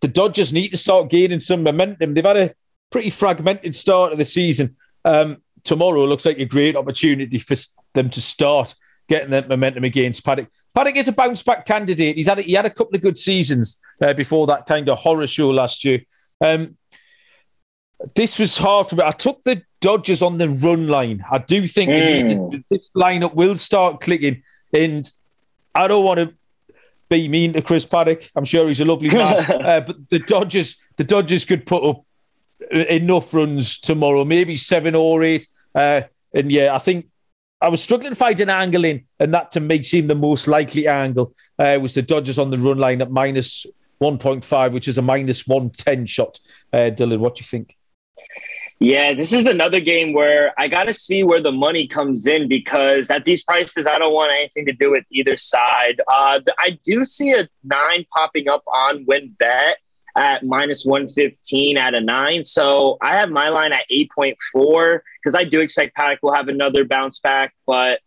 [0.00, 2.14] the Dodgers need to start gaining some momentum.
[2.14, 2.54] They've had a
[2.90, 4.76] pretty fragmented start of the season.
[5.04, 7.56] Um, tomorrow looks like a great opportunity for
[7.94, 8.74] them to start
[9.08, 10.48] getting that momentum against Paddack.
[10.76, 12.16] Paddack is a bounce back candidate.
[12.16, 14.98] He's had a, he had a couple of good seasons uh, before that kind of
[14.98, 16.00] horror show last year.
[16.40, 16.76] Um,
[18.14, 19.04] this was hard for me.
[19.04, 21.22] I took the Dodgers on the run line.
[21.30, 22.64] I do think mm.
[22.70, 24.42] this lineup will start clicking,
[24.72, 25.04] and
[25.74, 26.32] I don't want to
[27.10, 28.30] be mean to Chris Paddack.
[28.36, 32.04] I'm sure he's a lovely man, uh, but the Dodgers, the Dodgers could put up
[32.70, 35.46] enough runs tomorrow, maybe seven or eight.
[35.74, 37.08] Uh, and yeah, I think
[37.60, 40.46] I was struggling to find an angle in, and that to me seemed the most
[40.46, 43.66] likely angle uh, was the Dodgers on the run line at minus
[44.00, 46.38] 1.5, which is a minus 110 shot.
[46.72, 47.76] Uh, Dylan, what do you think?
[48.82, 52.48] Yeah, this is another game where I got to see where the money comes in
[52.48, 56.00] because at these prices, I don't want anything to do with either side.
[56.12, 59.74] Uh, I do see a nine popping up on WynnBET
[60.16, 62.42] at minus 115 out of nine.
[62.42, 66.84] So I have my line at 8.4 because I do expect Paddack will have another
[66.84, 67.54] bounce back.
[67.64, 68.00] But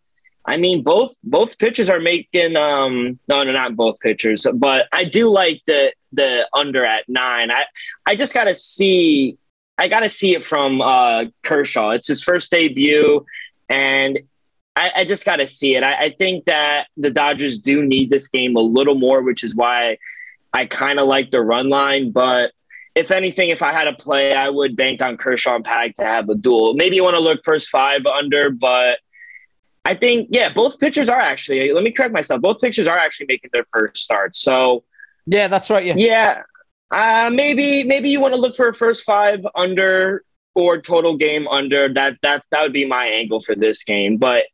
[0.44, 5.04] I mean, both both pitchers are making um no no not both pitchers, but I
[5.04, 7.50] do like the the under at nine.
[7.50, 7.64] I
[8.06, 9.38] I just gotta see
[9.78, 11.90] I gotta see it from uh Kershaw.
[11.90, 13.24] It's his first debut
[13.68, 14.20] and
[14.74, 15.82] I, I just gotta see it.
[15.82, 19.54] I, I think that the Dodgers do need this game a little more, which is
[19.54, 19.98] why
[20.52, 22.52] I kind of like the run line, but
[22.94, 26.04] if anything, if I had to play, I would bank on Kershaw and Paddack to
[26.04, 26.72] have a duel.
[26.72, 29.00] Maybe you want to look first five under, but
[29.84, 33.26] I think, yeah, both pitchers are actually, let me correct myself, both pitchers are actually
[33.26, 34.34] making their first start.
[34.34, 34.82] So,
[35.26, 35.84] yeah, that's right.
[35.84, 35.94] Yeah.
[35.96, 36.42] Yeah.
[36.90, 41.46] Uh, maybe, maybe you want to look for a first five under or total game
[41.48, 41.92] under.
[41.92, 44.16] That, that, that would be my angle for this game.
[44.16, 44.44] But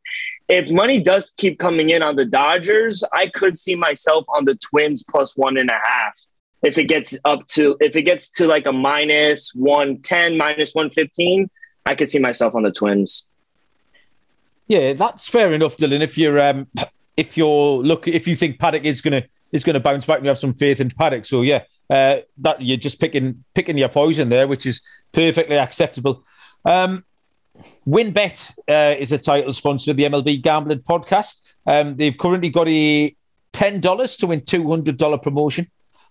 [0.49, 4.55] if money does keep coming in on the Dodgers, I could see myself on the
[4.55, 6.19] Twins plus one and a half.
[6.63, 10.73] If it gets up to if it gets to like a minus one ten, minus
[10.73, 11.49] one fifteen,
[11.85, 13.27] I could see myself on the Twins.
[14.67, 15.99] Yeah, that's fair enough, Dylan.
[15.99, 16.67] If you're um
[17.17, 20.37] if you're look if you think Paddack is gonna is gonna bounce back and have
[20.37, 21.25] some faith in Paddack.
[21.25, 24.81] So yeah, uh, that you're just picking picking your poison there, which is
[25.13, 26.23] perfectly acceptable.
[26.65, 27.05] Um,
[27.87, 31.53] WynnBET uh, is a title sponsor of the MLB Gambling Podcast.
[31.65, 33.15] Um, they've currently got a
[33.53, 35.67] $10 to win $200 promotion.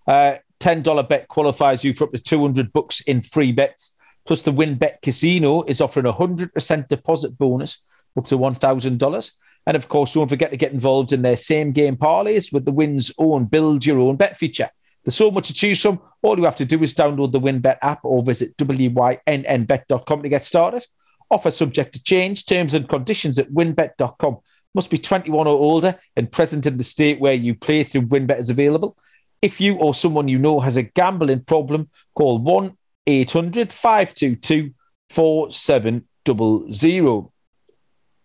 [0.06, 3.98] Uh, $10 bet qualifies you for up to 200 bucks in free bets.
[4.24, 7.82] Plus, the WynnBET Casino is offering a 100% deposit bonus
[8.16, 9.32] up to $1,000.
[9.66, 12.72] And of course, don't forget to get involved in their same game parlays with the
[12.72, 14.68] Win's own build your own bet feature.
[15.04, 16.00] There's so much to choose from.
[16.22, 20.44] All you have to do is download the WynnBET app or visit wynnbet.com to get
[20.44, 20.84] started.
[21.30, 22.46] Offer subject to change.
[22.46, 24.38] Terms and conditions at wynnbet.com.
[24.74, 28.38] Must be 21 or older and present in the state where you play through WynnBET
[28.38, 28.96] is available.
[29.42, 34.72] If you or someone you know has a gambling problem, call 1 800 522
[35.10, 37.31] 4700.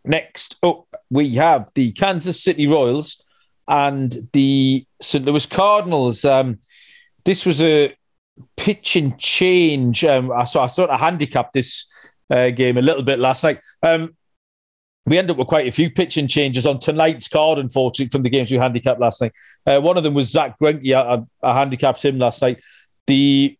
[0.07, 3.25] Next up, we have the Kansas City Royals
[3.67, 5.25] and the St.
[5.25, 6.23] Louis Cardinals.
[6.23, 6.59] Um,
[7.25, 7.93] this was a
[8.55, 10.05] pitching change.
[10.05, 11.91] Um, so I sort of handicapped this
[12.29, 13.59] uh, game a little bit last night.
[13.83, 14.15] Um,
[15.05, 18.29] we ended up with quite a few pitching changes on tonight's card, unfortunately, from the
[18.29, 19.33] games we handicapped last night.
[19.65, 20.93] Uh, one of them was Zack Greinke.
[20.93, 22.61] I, I, handicapped him last night.
[23.07, 23.57] The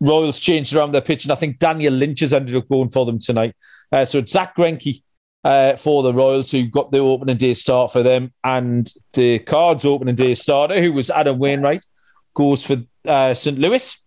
[0.00, 1.30] Royals changed around their pitching.
[1.30, 3.54] And I think Daniel Lynch has ended up going for them tonight.
[3.92, 5.00] Uh, so Zack Greinke
[5.44, 9.84] uh, for the Royals, who got the opening day start for them, and the Cards
[9.84, 11.84] opening day starter, who was Adam Wainwright,
[12.34, 12.76] goes for
[13.06, 13.58] uh, St.
[13.58, 14.00] Louis.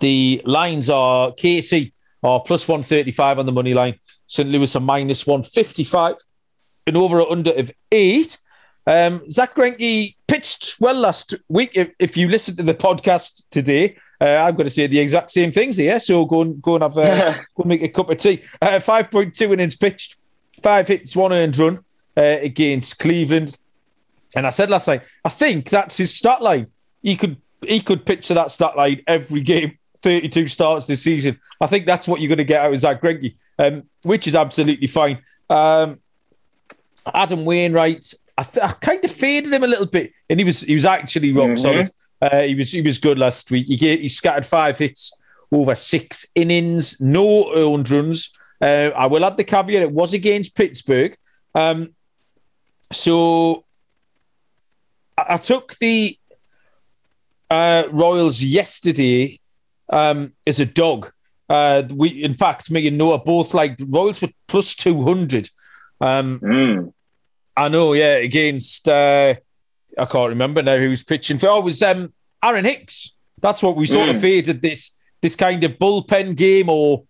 [0.00, 1.92] The lines are KC
[2.22, 3.94] are plus 135 on the money line.
[4.26, 4.48] St.
[4.48, 6.16] Louis are minus 155.
[6.86, 8.36] An over or under of eight.
[8.86, 11.72] Um, Zack Greinke pitched well last week.
[11.74, 15.30] If, if you listen to the podcast today, uh, I'm going to say the exact
[15.30, 15.98] same things here.
[16.00, 18.42] So go and go and have a, go and make a cup of tea.
[18.60, 20.16] Uh, Five point two innings pitched,
[20.62, 21.78] five hits, one earned run
[22.16, 23.58] uh, against Cleveland.
[24.36, 26.66] And I said last night, I think that's his stat line.
[27.02, 29.76] He could he could pitch to that stat line every game.
[30.02, 31.38] 32 starts this season.
[31.60, 34.34] I think that's what you're going to get out of Zack Greinke, um, which is
[34.34, 35.18] absolutely fine.
[35.50, 36.00] Um,
[37.12, 40.62] Adam Wainwright, I, th- I, kind of faded him a little bit, and he was
[40.62, 41.56] he was actually rock mm-hmm.
[41.56, 41.90] solid.
[42.22, 43.66] Uh, he was he was good last week.
[43.66, 45.12] He he scattered five hits
[45.52, 48.32] over six innings, no earned runs.
[48.58, 51.14] Uh, I will add the caveat: it was against Pittsburgh.
[51.54, 51.94] Um,
[52.90, 53.66] so
[55.18, 56.16] I, I took the
[57.50, 59.38] uh, Royals yesterday
[59.90, 61.12] um, as a dog.
[61.50, 65.50] Uh, we, in fact, me and Noah both like Royals were plus two hundred.
[66.00, 66.92] Um, mm.
[67.60, 69.34] I know, yeah, against uh,
[69.98, 71.48] I can't remember now who's pitching for.
[71.48, 72.10] Oh, it was um,
[72.42, 73.14] Aaron Hicks.
[73.42, 74.12] That's what we sort mm.
[74.12, 77.04] of faded this this kind of bullpen game, or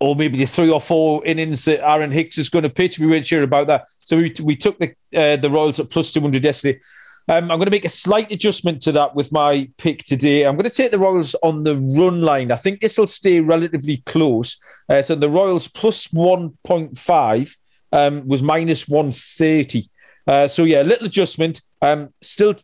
[0.00, 2.98] or maybe the three or four innings that Aaron Hicks is going to pitch.
[2.98, 6.14] We weren't sure about that, so we we took the uh, the Royals at plus
[6.14, 6.80] two hundred yesterday.
[7.28, 10.46] Um, I'm going to make a slight adjustment to that with my pick today.
[10.46, 12.50] I'm going to take the Royals on the run line.
[12.52, 14.58] I think this will stay relatively close.
[14.88, 17.56] Uh, so the Royals plus 1.5
[17.94, 19.88] um, was minus 130.
[20.26, 21.60] Uh, so yeah, a little adjustment.
[21.80, 22.54] Um, still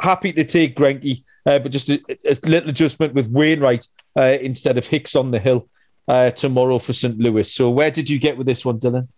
[0.00, 4.78] happy to take Greinke, uh, but just a, a, little adjustment with Wainwright uh, instead
[4.78, 5.68] of Hicks on the hill
[6.08, 7.18] uh, tomorrow for St.
[7.18, 7.52] Louis.
[7.52, 9.08] So where did you get with this one, Dylan?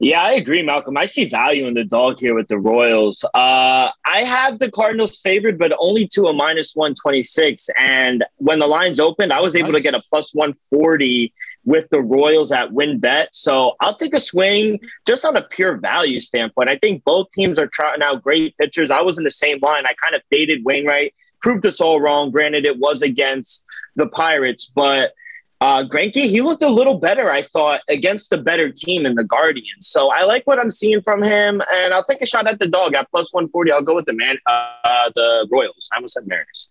[0.00, 0.96] Yeah, I agree, Malcolm.
[0.96, 3.24] I see value in the dog here with the Royals.
[3.32, 7.70] Uh, I have the Cardinals favored, but only to a minus 126.
[7.78, 9.82] And when the lines opened, I was able nice.
[9.82, 11.32] to get a plus 140
[11.64, 13.28] with the Royals at WynnBET.
[13.32, 16.68] So I'll take a swing just on a pure value standpoint.
[16.68, 18.90] I think both teams are trotting out great pitchers.
[18.90, 19.84] I was in the same line.
[19.86, 22.30] I kind of faded Wainwright, proved us all wrong.
[22.30, 23.64] Granted, it was against
[23.96, 25.12] the Pirates, but–
[25.64, 29.24] uh, Greinke, he looked a little better, I thought, against the better team in the
[29.24, 29.88] Guardians.
[29.88, 32.66] So I like what I'm seeing from him, and I'll take a shot at the
[32.66, 33.72] dog at plus 140.
[33.72, 35.88] I'll go with the man, uh, the Royals.
[35.90, 36.68] I almost said Mariners.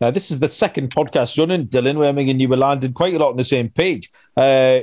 [0.00, 3.14] Now, this is the second podcast running, Dylan, where me and you were landing quite
[3.14, 4.10] a lot on the same page.
[4.36, 4.80] Uh,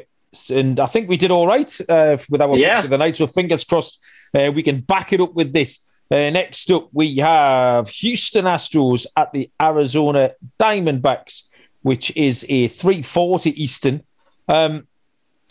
[0.51, 2.83] and I think we did all right uh, with our yeah.
[2.83, 3.15] of the night.
[3.15, 4.03] So fingers crossed
[4.35, 5.83] uh, we can back it up with this.
[6.11, 11.47] Uh, next up, we have Houston Astros at the Arizona Diamondbacks
[11.87, 14.03] which is a 340 Eastern.
[14.49, 14.87] Um,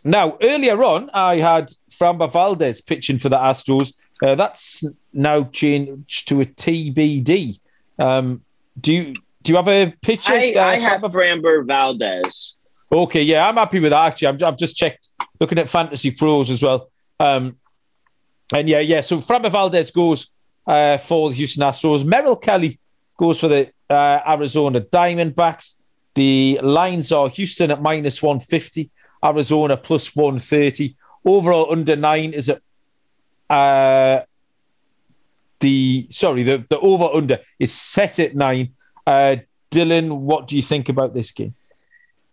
[0.05, 3.95] now, earlier on, I had Framber Valdez pitching for the Astros.
[4.23, 7.59] Uh, that's now changed to a TBD.
[7.99, 8.43] Um,
[8.79, 9.15] do you
[9.47, 10.33] do you have a picture?
[10.33, 12.57] I, uh, I have Framber Valdez.
[12.91, 14.07] Okay, yeah, I'm happy with that.
[14.07, 16.91] Actually, i have just checked looking at Fantasy Pros as well.
[17.21, 17.57] Um,
[18.53, 19.01] and yeah, yeah.
[19.01, 20.33] So Framber Valdez goes
[20.67, 22.05] uh, for the Houston Astros.
[22.05, 22.81] Merrill Kelly
[23.17, 25.81] goes for the uh, Arizona Diamondbacks.
[26.15, 28.91] The lines are Houston at minus 150,
[29.25, 30.97] Arizona plus 130.
[31.25, 32.61] Overall, under nine is at
[33.49, 34.25] uh,
[35.61, 38.73] the sorry, the, the over under is set at nine.
[39.07, 39.37] Uh,
[39.71, 41.55] Dylan, what do you think about this game?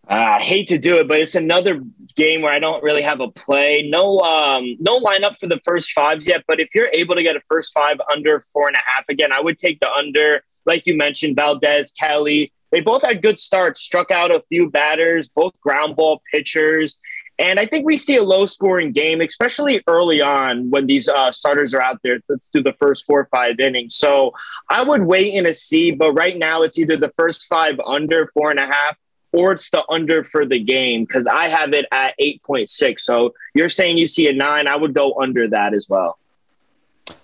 [0.09, 1.81] Uh, I hate to do it, but it's another
[2.15, 3.87] game where I don't really have a play.
[3.89, 6.43] No, um, no lineup for the first fives yet.
[6.45, 9.31] But if you're able to get a first five under four and a half, again,
[9.31, 10.43] I would take the under.
[10.65, 15.29] Like you mentioned, Valdez, Kelly, they both had good starts, struck out a few batters,
[15.29, 16.97] both ground ball pitchers.
[17.39, 21.31] And I think we see a low scoring game, especially early on when these uh,
[21.31, 22.19] starters are out there
[22.51, 23.95] through the first four or five innings.
[23.95, 24.33] So
[24.69, 28.51] I would wait and see, but right now it's either the first five under four
[28.51, 28.97] and a half
[29.31, 32.99] or it's the under for the game because I have it at 8.6.
[32.99, 34.67] So you're saying you see a nine.
[34.67, 36.19] I would go under that as well.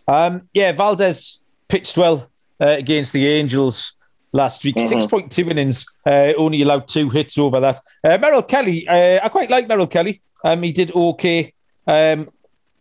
[0.07, 3.93] Um, yeah, Valdez pitched well uh, against the Angels
[4.31, 4.75] last week.
[4.75, 4.99] Mm-hmm.
[4.99, 7.79] 6.2 innings, uh, only allowed two hits over that.
[8.03, 10.21] Uh, Merrill Kelly, uh, I quite like Merrill Kelly.
[10.43, 11.53] Um, he did okay
[11.87, 12.27] um,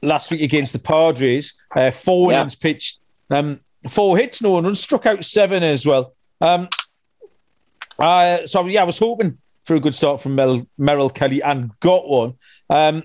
[0.03, 1.55] last week against the Padres.
[1.75, 2.39] Uh, four yeah.
[2.39, 6.15] innings pitched, um, four hits, no one struck out seven as well.
[6.41, 6.69] Um,
[7.99, 11.79] uh, so, yeah, I was hoping for a good start from Mel- Merrill Kelly and
[11.81, 12.35] got one.
[12.71, 13.03] Um,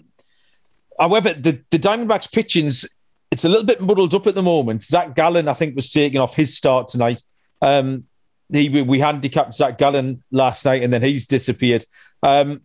[0.99, 2.85] however, the, the Diamondbacks pitching's
[3.33, 4.83] it's a little bit muddled up at the moment.
[4.83, 7.23] Zac Gallen, I think, was taking off his start tonight.
[7.63, 8.05] Um,
[8.51, 11.85] he we handicapped Zac Gallen last night, and then he's disappeared.
[12.21, 12.61] Um,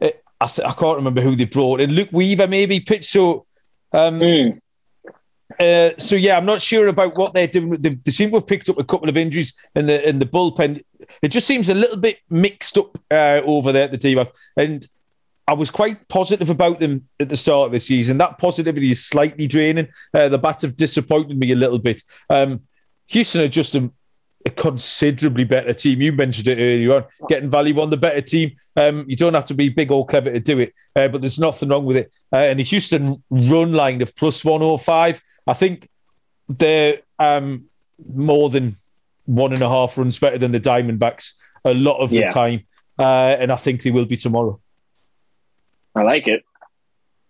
[0.00, 1.92] it, I, th- I can't remember who they brought in.
[1.92, 3.10] Luke Weaver maybe pitched.
[3.10, 3.46] So,
[3.92, 4.58] um, mm.
[5.58, 7.70] uh, so yeah, I'm not sure about what they're doing.
[7.70, 10.26] They, they, seem to have picked up a couple of injuries in the in the
[10.26, 10.82] bullpen.
[11.22, 14.24] It just seems a little bit mixed up uh, over there at the team.
[14.56, 14.86] And
[15.46, 18.18] I was quite positive about them at the start of the season.
[18.18, 19.88] That positivity is slightly draining.
[20.14, 22.02] Uh, the bats have disappointed me a little bit.
[22.30, 22.62] Um,
[23.08, 23.90] Houston are just a,
[24.44, 26.00] a, considerably better team.
[26.02, 28.52] You mentioned it earlier on, getting value on the better team.
[28.76, 31.38] Um, you don't have to be big or clever to do it, uh, but there's
[31.38, 32.12] nothing wrong with it.
[32.32, 35.88] Uh, and the Houston run line of plus 105, I think
[36.48, 37.66] they're um,
[38.12, 38.74] more than
[39.26, 42.28] one and a half runs better than the Diamondbacks a lot of yeah.
[42.28, 42.66] the time.
[42.98, 44.60] Uh, and I think they will be tomorrow.
[45.94, 46.44] I like it.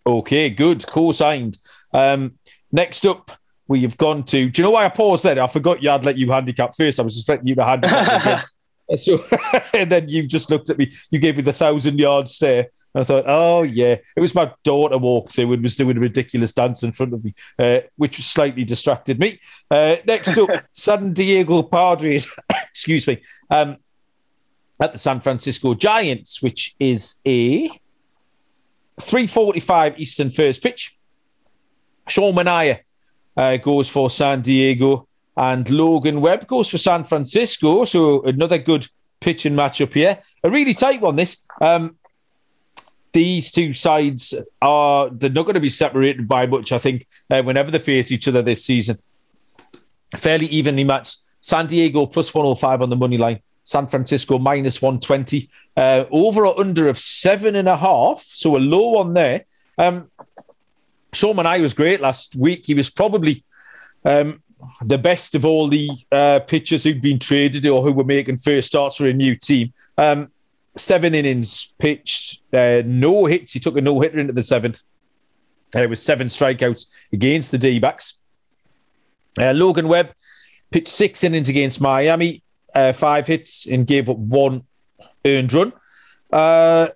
[0.07, 0.87] Okay, good.
[0.87, 1.57] Co-signed.
[1.93, 2.39] Um,
[2.73, 3.31] next up,
[3.69, 4.51] we have gone to.
[4.51, 5.43] Do you know why I paused there?
[5.43, 7.01] I forgot you had let you handicap first.
[7.01, 8.45] I was expecting you to handicap.
[8.97, 9.19] so,
[9.75, 10.91] and then you just looked at me.
[11.11, 12.69] You gave me the thousand yard stare.
[12.95, 16.01] And I thought, oh yeah, it was my daughter walked through and was doing a
[16.01, 19.39] ridiculous dance in front of me, uh, which slightly distracted me.
[19.71, 22.31] Uh, next up, San Diego Padres.
[22.71, 23.23] excuse me.
[23.51, 23.79] Um,
[24.81, 27.69] at the San Francisco Giants, which is a
[29.01, 30.99] 345 Eastern first pitch.
[32.09, 32.81] Sean Manaea
[33.37, 37.85] uh, goes for San Diego and Logan Webb goes for San Francisco.
[37.85, 38.87] So another good
[39.21, 40.19] pitching matchup here.
[40.43, 41.47] A really tight one, this.
[41.61, 41.97] Um,
[43.13, 47.43] these two sides are they're not going to be separated by much, I think, uh,
[47.43, 48.99] whenever they face each other this season.
[50.19, 51.19] Fairly evenly matched.
[51.41, 53.41] San Diego plus 105 on the money line.
[53.65, 55.49] San Francisco minus 120.
[55.77, 58.21] Uh, over or under of seven and a half.
[58.21, 59.45] So a low one there.
[59.79, 60.11] Um,
[61.15, 62.67] Sean I was great last week.
[62.67, 63.43] He was probably
[64.05, 64.43] um,
[64.85, 68.69] the best of all the uh, pitchers who'd been traded or who were making first
[68.69, 69.73] starts for a new team.
[69.99, 70.31] Um,
[70.77, 73.53] seven innings pitched, uh, no hits.
[73.53, 74.83] He took a no hitter into the seventh.
[75.73, 78.21] There was seven strikeouts against the D backs.
[79.39, 80.13] Uh, Logan Webb
[80.71, 82.43] pitched six innings against Miami,
[82.75, 84.65] uh, five hits, and gave up one
[85.25, 85.73] earned run.
[86.33, 86.89] Uh,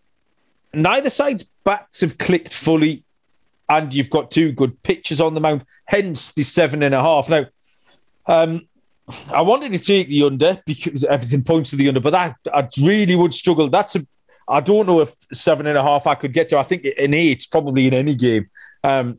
[0.74, 3.02] neither side's bats have clicked fully,
[3.68, 7.28] and you've got two good pitchers on the mound, hence the seven and a half.
[7.28, 7.46] Now,
[8.26, 8.62] um,
[9.32, 12.68] I wanted to take the under because everything points to the under, but that I
[12.82, 13.68] really would struggle.
[13.68, 14.06] That's a
[14.48, 16.58] I don't know if seven and a half I could get to.
[16.58, 18.48] I think an eight probably in any game,
[18.82, 19.18] um,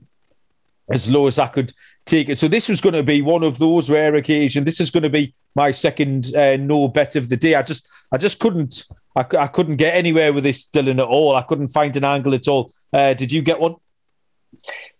[0.89, 1.71] as low as I could
[2.05, 2.39] take it.
[2.39, 4.65] So this was going to be one of those rare occasions.
[4.65, 7.55] This is going to be my second uh, no bet of the day.
[7.55, 8.85] I just I just couldn't
[9.15, 11.35] I, I couldn't get anywhere with this Dylan at all.
[11.35, 12.71] I couldn't find an angle at all.
[12.91, 13.75] Uh, did you get one?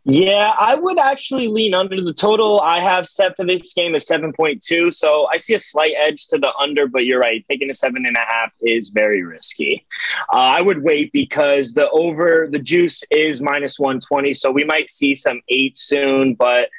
[0.06, 2.62] Yeah, I would actually lean under the total.
[2.62, 4.94] I have set for this game is 7.2.
[4.94, 7.46] So I see a slight edge to the under, but you're right.
[7.48, 9.86] Taking a seven and a half is very risky.
[10.34, 14.34] Uh, I would wait because the over, the juice is minus 120.
[14.34, 16.70] So we might see some eight soon, but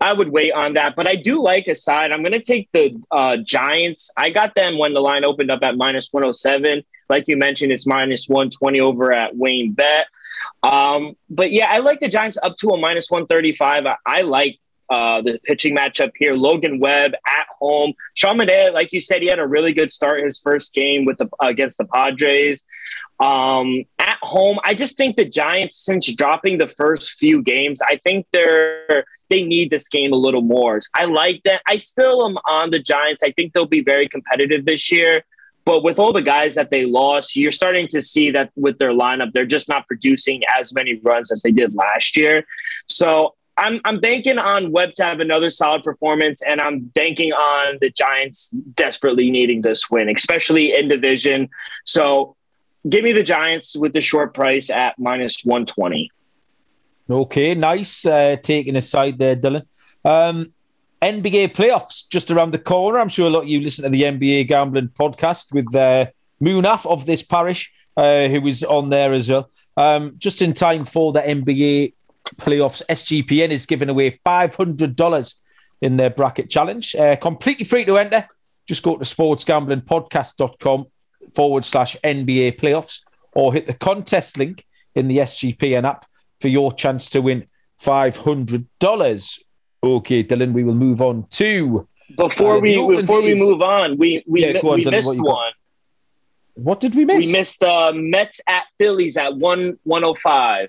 [0.00, 0.96] I would wait on that.
[0.96, 2.12] But I do like a side.
[2.12, 4.10] I'm going to take the uh, Giants.
[4.16, 6.84] I got them when the line opened up at minus 107.
[7.08, 10.04] Like you mentioned, it's minus 120 over at WynnBET.
[10.62, 13.86] Um, but yeah, I like the Giants up to a minus 135.
[13.86, 14.58] I, I like
[14.90, 16.34] uh, the pitching matchup here.
[16.34, 17.94] Logan Webb at home.
[18.14, 21.18] Sean Manaea, like you said, he had a really good start his first game with
[21.18, 22.62] the against the Padres.
[23.20, 27.96] Um, at home, I just think the Giants, since dropping the first few games, I
[28.02, 30.80] think they're they need this game a little more.
[30.92, 31.62] I like that.
[31.68, 33.22] I still am on the Giants.
[33.22, 35.24] I think they'll be very competitive this year.
[35.70, 38.90] But with all the guys that they lost, you're starting to see that with their
[38.90, 42.44] lineup, they're just not producing as many runs as they did last year.
[42.88, 47.78] So I'm, I'm banking on Webb to have another solid performance, and I'm banking on
[47.80, 51.48] the Giants desperately needing this win, especially in division.
[51.84, 52.34] So
[52.88, 56.10] give me the Giants with the short price at minus 120.
[57.08, 58.04] Okay, nice.
[58.04, 59.62] Uh, taking a side there, Dylan.
[60.04, 60.52] Um,
[61.02, 62.98] NBA playoffs just around the corner.
[62.98, 66.06] I'm sure a lot of you listen to the NBA gambling podcast with uh,
[66.42, 69.50] Munaf of this parish, uh, who is on there as well.
[69.76, 71.94] Um, just in time for the NBA
[72.36, 75.34] playoffs, SGPN is giving away $500
[75.80, 76.94] in their bracket challenge.
[76.94, 78.26] Uh, completely free to enter.
[78.66, 80.86] Just go to sportsgamblingpodcast.com
[81.34, 83.00] forward slash NBA playoffs
[83.32, 86.04] or hit the contest link in the SGPN app
[86.40, 87.46] for your chance to win
[87.80, 89.42] $500.
[89.82, 93.96] Okay, Dylan, we will move on to before uh, we before we move on.
[93.96, 95.52] We we, yeah, on, we Dylan, missed what one.
[96.54, 97.26] What did we miss?
[97.26, 100.68] We missed uh, Mets at Phillies at one one oh five.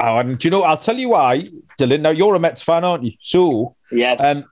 [0.00, 0.62] Oh, and do you know?
[0.64, 1.48] I'll tell you why,
[1.80, 2.00] Dylan.
[2.00, 3.12] Now you're a Mets fan, aren't you?
[3.20, 4.22] So yes.
[4.22, 4.44] Um,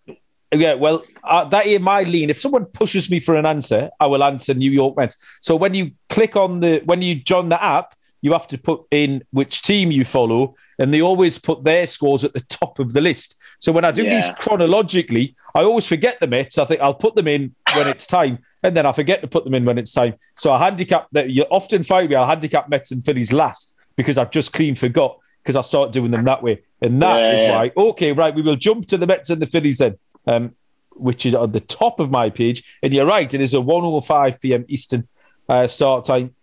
[0.54, 2.30] yeah, well, uh, that is my lean.
[2.30, 5.38] If someone pushes me for an answer, I will answer New York Mets.
[5.40, 7.94] So when you click on the when you join the app,
[8.24, 12.24] you have to put in which team you follow, and they always put their scores
[12.24, 13.38] at the top of the list.
[13.58, 14.14] So when I do yeah.
[14.14, 16.56] these chronologically, I always forget the Mets.
[16.56, 19.44] I think I'll put them in when it's time, and then I forget to put
[19.44, 20.14] them in when it's time.
[20.36, 22.16] So I handicap that you often find me.
[22.16, 26.10] I'll handicap Mets and Phillies last because I've just clean forgot because I start doing
[26.10, 27.50] them that way, and that yeah, is yeah.
[27.50, 27.72] why.
[27.76, 29.98] Okay, right, we will jump to the Mets and the Phillies then.
[30.26, 30.54] Um,
[30.96, 32.78] which is on the top of my page.
[32.80, 34.64] And you're right, it is a 1.05 p.m.
[34.68, 35.08] Eastern
[35.48, 36.36] uh, start time.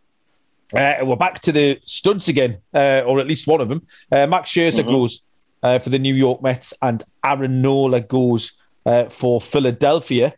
[0.73, 3.81] Uh, we're back to the studs again, uh, or at least one of them.
[4.11, 4.89] Uh, Max Scherzer mm-hmm.
[4.89, 5.25] goes
[5.63, 8.53] uh, for the New York Mets, and Aaron Nola goes
[8.85, 10.33] uh, for Philadelphia.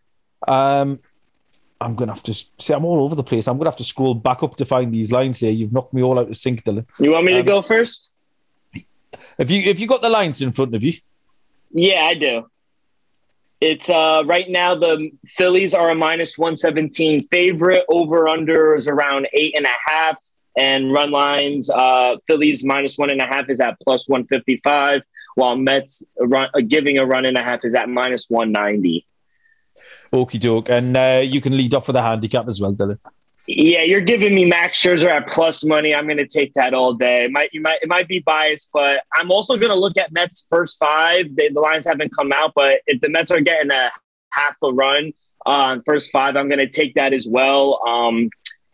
[0.48, 1.00] Um,
[1.80, 2.74] I'm going to have to see.
[2.74, 3.48] I'm all over the place.
[3.48, 5.52] I'm going to have to scroll back up to find these lines here.
[5.52, 6.86] You've knocked me all out of sync, Dylan.
[7.00, 8.18] You want me um, to go first?
[9.38, 10.94] Have you Have you got the lines in front of you?
[11.72, 12.46] Yeah, I do.
[13.64, 17.86] It's uh, right now the Phillies are a minus 117 favorite.
[17.88, 20.18] Over under is around eight and a half.
[20.57, 25.01] And run lines, uh, Phillies minus one and a half is at plus 155,
[25.36, 29.07] while Mets run, uh, giving a run and a half is at minus 190.
[30.11, 30.68] Okie doke.
[30.68, 32.99] And uh, you can lead off with a handicap as well, Dylan.
[33.46, 35.94] Yeah, you're giving me Max Scherzer at plus money.
[35.94, 37.26] I'm going to take that all day.
[37.26, 40.14] It might you might it might be biased, but I'm also going to look at
[40.14, 41.36] Mets first five.
[41.36, 43.91] They, the lines haven't come out, but if the Mets are getting a
[44.32, 45.12] half a run
[45.46, 47.86] on uh, first five, I'm going to take that as well.
[47.86, 48.30] Um,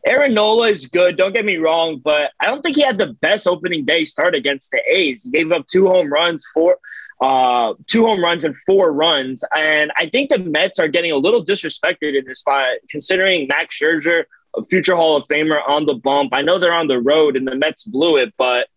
[0.05, 1.17] Aaron Nola is good.
[1.17, 4.35] Don't get me wrong, but I don't think he had the best opening day start
[4.35, 5.23] against the A's.
[5.23, 6.77] He gave up two home runs, four
[7.21, 9.43] uh, two home runs and four runs.
[9.55, 13.77] And I think the Mets are getting a little disrespected in this spot, considering Max
[13.77, 14.23] Scherzer
[14.69, 16.31] future Hall of Famer on the bump.
[16.33, 18.67] I know they're on the road and the Mets blew it, but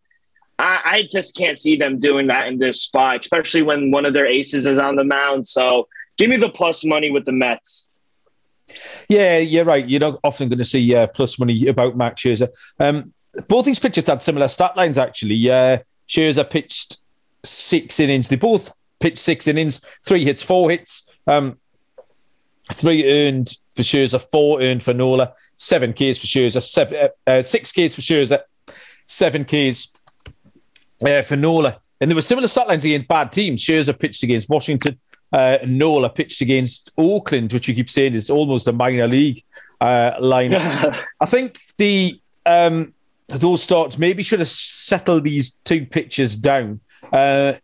[0.58, 4.14] I, I, just can't see them doing that in this spot, especially when one of
[4.14, 5.46] their aces is on the mound.
[5.46, 7.88] So give me the plus money with the Mets.
[9.08, 9.86] Yeah, you're right.
[9.86, 12.48] You're not often going to see uh, plus money about Max Scherzer.
[12.78, 13.12] Um,
[13.48, 15.50] both these pitchers had similar stat lines, actually.
[15.50, 17.04] Uh, Scherzer pitched
[17.44, 18.28] six innings.
[18.28, 21.18] They both pitched six innings, three hits, four hits.
[21.26, 21.58] Um,
[22.72, 27.42] three earned for Scherzer, four earned for Nola, seven Ks for Scherzer, seven, uh, uh,
[27.42, 28.40] six Ks for Scherzer,
[29.06, 29.92] seven Ks
[31.06, 31.78] uh, for Nola.
[32.00, 33.64] And there were similar stat lines against bad teams.
[33.64, 34.98] Scherzer pitched against Washington,
[35.32, 39.42] uh, Nola pitched against Oakland, which you keep saying is almost a minor league
[39.80, 40.54] uh, line.
[41.20, 42.92] I think the um,
[43.28, 46.80] those starts maybe should have settled these two pitches down.
[47.12, 47.54] Uh,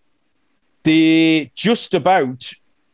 [0.83, 2.51] they just about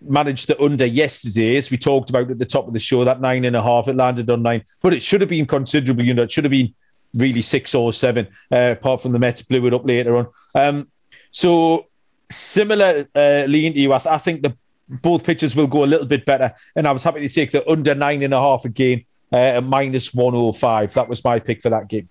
[0.08, 3.20] managed the under yesterday, as we talked about at the top of the show, that
[3.20, 6.04] nine and a half, it landed on nine, but it should have been considerable.
[6.04, 6.74] You know, it should have been
[7.14, 10.28] really six or seven, uh, apart from the Mets blew it up later on.
[10.54, 10.90] Um,
[11.30, 11.86] so,
[12.30, 14.56] similarly uh, to you, I, th- I think the
[14.88, 17.68] both pitchers will go a little bit better, and I was happy to take the
[17.70, 20.94] under nine and a half again uh, at minus 105.
[20.94, 22.08] That was my pick for that game.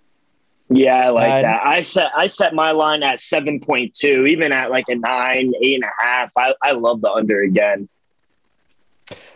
[0.70, 1.68] Yeah, I like that.
[1.68, 5.54] I set I set my line at seven point two, even at like a nine,
[5.62, 6.32] eight and a half.
[6.36, 7.90] I, I love the under again.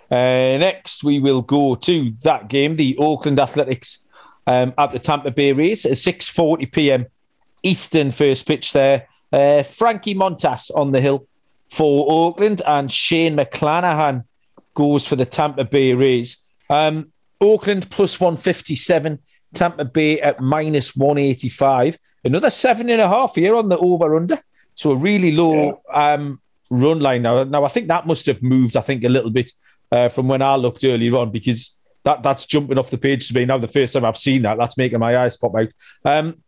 [0.10, 4.08] Uh, next, we will go to that game, the Oakland Athletics
[4.48, 7.06] um, at the Tampa Bay Rays at six forty p.m.
[7.62, 9.08] Eastern first pitch there.
[9.32, 11.28] Uh, Frankie Montas on the hill
[11.70, 14.24] for Oakland, and Shane McClanahan
[14.74, 16.42] goes for the Tampa Bay Rays.
[16.70, 17.12] Um,
[17.42, 19.20] Oakland plus one fifty seven.
[19.54, 21.98] Tampa Bay at minus 185.
[22.24, 24.40] Another seven and a half here on the over under.
[24.76, 26.14] So a really low yeah.
[26.14, 27.44] um, run line now.
[27.44, 29.52] Now, I think that must have moved, I think, a little bit
[29.92, 33.34] uh, from when I looked earlier on because that that's jumping off the page to
[33.34, 33.58] me now.
[33.58, 35.70] The first time I've seen that, that's making my eyes pop out.
[36.06, 36.42] Um,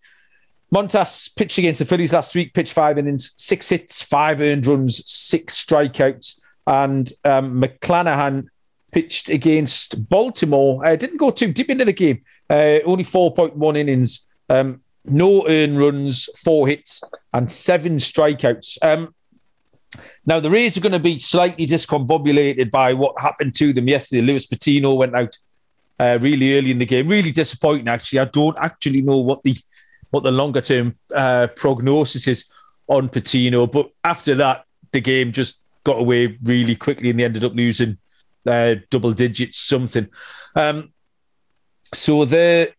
[0.74, 5.04] Montas pitched against the Phillies last week, pitched five innings, six hits, five earned runs,
[5.12, 6.40] six strikeouts.
[6.68, 8.46] And um, McClanahan
[8.92, 10.86] pitched against Baltimore.
[10.86, 12.24] Uh, didn't go too deep into the game.
[12.50, 18.78] Uh, only 4.1 innings, um, no earned runs, four hits, and seven strikeouts.
[18.82, 19.14] Um,
[20.26, 24.22] now, the Rays are going to be slightly discombobulated by what happened to them yesterday.
[24.22, 25.36] Luis Patino went out
[26.00, 27.08] uh, really early in the game.
[27.08, 28.20] Really disappointing, actually.
[28.20, 29.56] I don't actually know what the
[30.12, 32.52] what the longer term uh, prognosis is
[32.88, 37.44] on Patino, but after that, the game just got away really quickly and they ended
[37.44, 37.98] up losing
[38.50, 40.08] uh, double digits something.
[40.56, 40.92] Um,
[41.94, 42.74] so the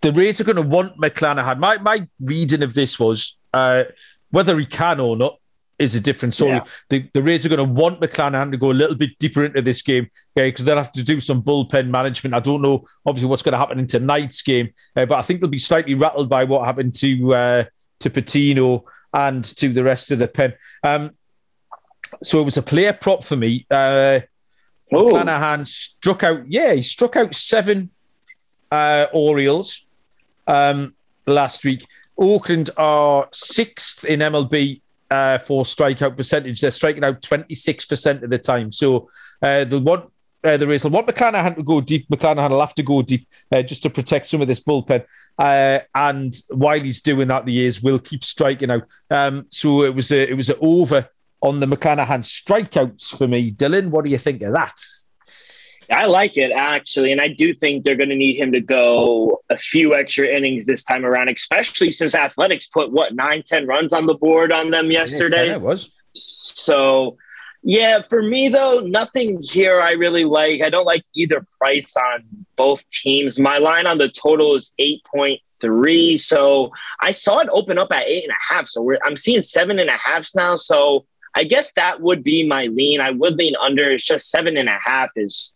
[0.00, 1.58] the Rays are going to want McClanahan.
[1.58, 3.84] My my reading of this was uh,
[4.30, 5.38] whether he can or not
[5.78, 6.52] is a different story.
[6.52, 6.64] Yeah.
[6.88, 9.60] The, the Rays are going to want McClanahan to go a little bit deeper into
[9.60, 10.48] this game okay?
[10.48, 12.34] because they'll have to do some bullpen management.
[12.34, 15.40] I don't know, obviously, what's going to happen in tonight's game, uh, but I think
[15.40, 17.64] they'll be slightly rattled by what happened to uh,
[18.00, 20.54] to Patino and to the rest of the pen.
[20.82, 21.16] Um,
[22.22, 23.66] so it was a player prop for me.
[23.70, 24.20] Uh,
[24.92, 27.90] Clanahan struck out, yeah, he struck out seven
[28.70, 29.86] uh, Orioles
[30.46, 30.94] um,
[31.26, 31.84] last week.
[32.18, 34.80] Oakland are sixth in MLB
[35.10, 36.60] uh, for strikeout percentage.
[36.60, 38.70] They're striking out 26% of the time.
[38.70, 39.08] So
[39.42, 40.10] uh, they'll want
[40.44, 42.06] uh, the Rays will want McClanahan to go deep.
[42.08, 45.04] McClanahan will have to go deep uh, just to protect some of this bullpen.
[45.38, 48.82] Uh, and while he's doing that, the A's will keep striking out.
[49.10, 51.08] Um, so it was a it was an over
[51.44, 53.52] on the McClanahan strikeouts for me.
[53.52, 54.74] Dylan, what do you think of that?
[55.92, 59.42] I like it actually, and I do think they're going to need him to go
[59.50, 63.92] a few extra innings this time around, especially since Athletics put what nine, ten runs
[63.92, 65.48] on the board on them yesterday.
[65.48, 67.18] Yeah, it was so.
[67.66, 70.60] Yeah, for me though, nothing here I really like.
[70.60, 72.24] I don't like either price on
[72.56, 73.38] both teams.
[73.38, 77.90] My line on the total is eight point three, so I saw it open up
[77.90, 78.66] at eight and a half.
[78.66, 80.56] So I'm seeing seven and a halfs now.
[80.56, 83.00] So I guess that would be my lean.
[83.00, 83.84] I would lean under.
[83.84, 85.52] It's just seven and a half is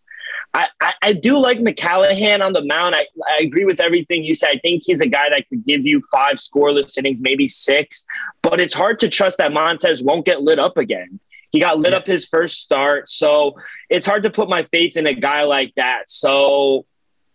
[0.55, 2.95] I, I, I, do like McClanahan on the mound.
[2.95, 4.51] I, I agree with everything you said.
[4.55, 8.07] I think he's a guy that could give you five scoreless innings, maybe six,
[8.43, 11.20] but it's hard to trust that Montas won't get lit up again.
[11.51, 11.99] He got lit yeah.
[11.99, 13.09] up his first start.
[13.09, 13.57] So
[13.91, 16.09] it's hard to put my faith in a guy like that.
[16.09, 16.87] So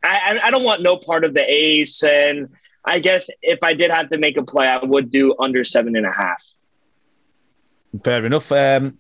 [0.04, 2.04] I, I don't want no part of the A's.
[2.04, 2.50] And
[2.84, 5.96] I guess if I did have to make a play, I would do under seven
[5.96, 6.44] and a half.
[8.04, 8.52] Fair enough.
[8.52, 8.98] Um,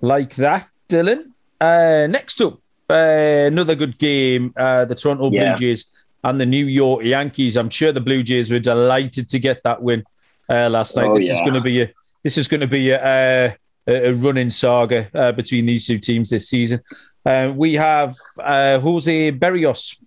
[0.00, 1.32] like that, Dylan.
[1.60, 2.60] Uh, next up,
[2.90, 4.52] uh, another good game.
[4.56, 5.54] Uh, the Toronto yeah.
[5.54, 5.86] Blue Jays
[6.24, 7.56] and the New York Yankees.
[7.56, 10.04] I'm sure the Blue Jays were delighted to get that win
[10.48, 11.08] uh, last night.
[11.08, 11.34] Oh, this yeah.
[11.34, 13.56] is going to be a this is going to be a,
[13.86, 16.80] a, a running saga uh, between these two teams this season.
[17.24, 20.02] Uh, we have uh, Jose Berrios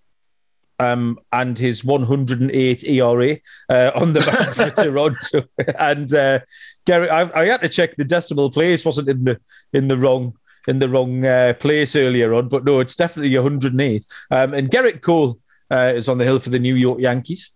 [0.82, 3.38] um, and his 108 ERA
[3.70, 5.44] uh, on the mound for Toronto.
[5.78, 6.40] and uh,
[6.86, 9.40] Gary, I, I, had to check the decimal place wasn't in the
[9.74, 10.34] in the wrong
[10.68, 14.06] in the wrong uh, place earlier on, but no, it's definitely 108.
[14.32, 15.38] Um, and Gerrit Cole
[15.72, 17.54] uh, is on the hill for the New York Yankees.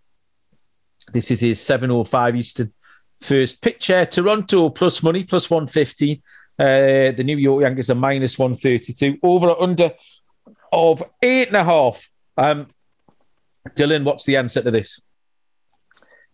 [1.12, 2.72] This is his 7:05 Eastern
[3.20, 4.04] first pitcher.
[4.04, 6.22] Toronto plus money plus 115.
[6.58, 9.18] Uh, the New York Yankees are minus 132.
[9.24, 9.90] Over or under
[10.72, 12.08] of eight and a half.
[12.36, 12.66] Um,
[13.74, 15.00] Dylan, what's the answer to this?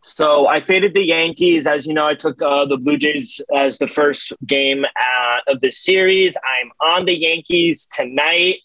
[0.05, 1.66] So I faded the Yankees.
[1.66, 5.61] As you know, I took uh, the Blue Jays as the first game uh, of
[5.61, 6.37] the series.
[6.45, 8.59] I'm on the Yankees tonight.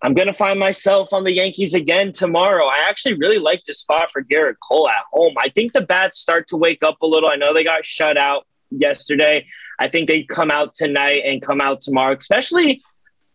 [0.00, 2.66] I'm going to find myself on the Yankees again tomorrow.
[2.66, 5.34] I actually really like the spot for Gerrit Cole at home.
[5.38, 7.28] I think the bats start to wake up a little.
[7.28, 9.46] I know they got shut out yesterday.
[9.78, 12.82] I think they come out tonight and come out tomorrow, especially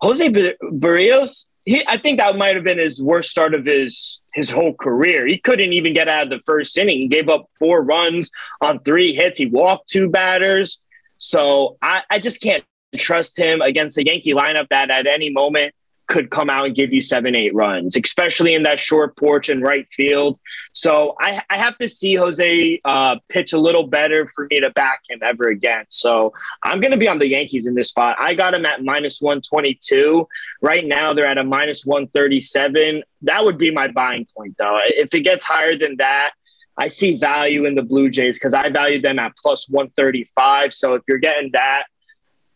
[0.01, 4.49] Jose Berrios he, I think that might have been his worst start of his his
[4.49, 5.28] whole career.
[5.28, 6.97] He couldn't even get out of the first inning.
[6.99, 9.38] He gave up four runs on three hits.
[9.38, 10.82] He walked two batters.
[11.18, 12.63] So I, I just can't
[12.97, 15.76] trust him against a Yankee lineup that at any moment
[16.08, 19.62] could come out and give you seven, eight runs, especially in that short porch and
[19.62, 20.39] right field.
[20.72, 24.70] So I, I have to see Jose uh, pitch a little better for me to
[24.72, 25.86] back him ever again.
[25.89, 26.34] So
[26.64, 28.16] I'm going to be on the Yankees in this spot.
[28.20, 30.28] I got him at minus 122.
[30.62, 33.03] Right now, they're at a minus 137.
[33.24, 34.80] That would be my buying point, though.
[34.86, 36.32] If it gets higher than that,
[36.78, 40.74] I see value in the Blue Jays because I valued them at plus 135.
[40.74, 41.86] So if you're getting that,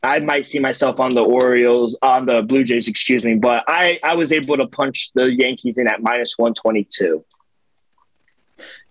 [0.03, 3.99] I might see myself on the Orioles, on the Blue Jays, excuse me, but I,
[4.03, 7.23] I was able to punch the Yankees in at minus 122.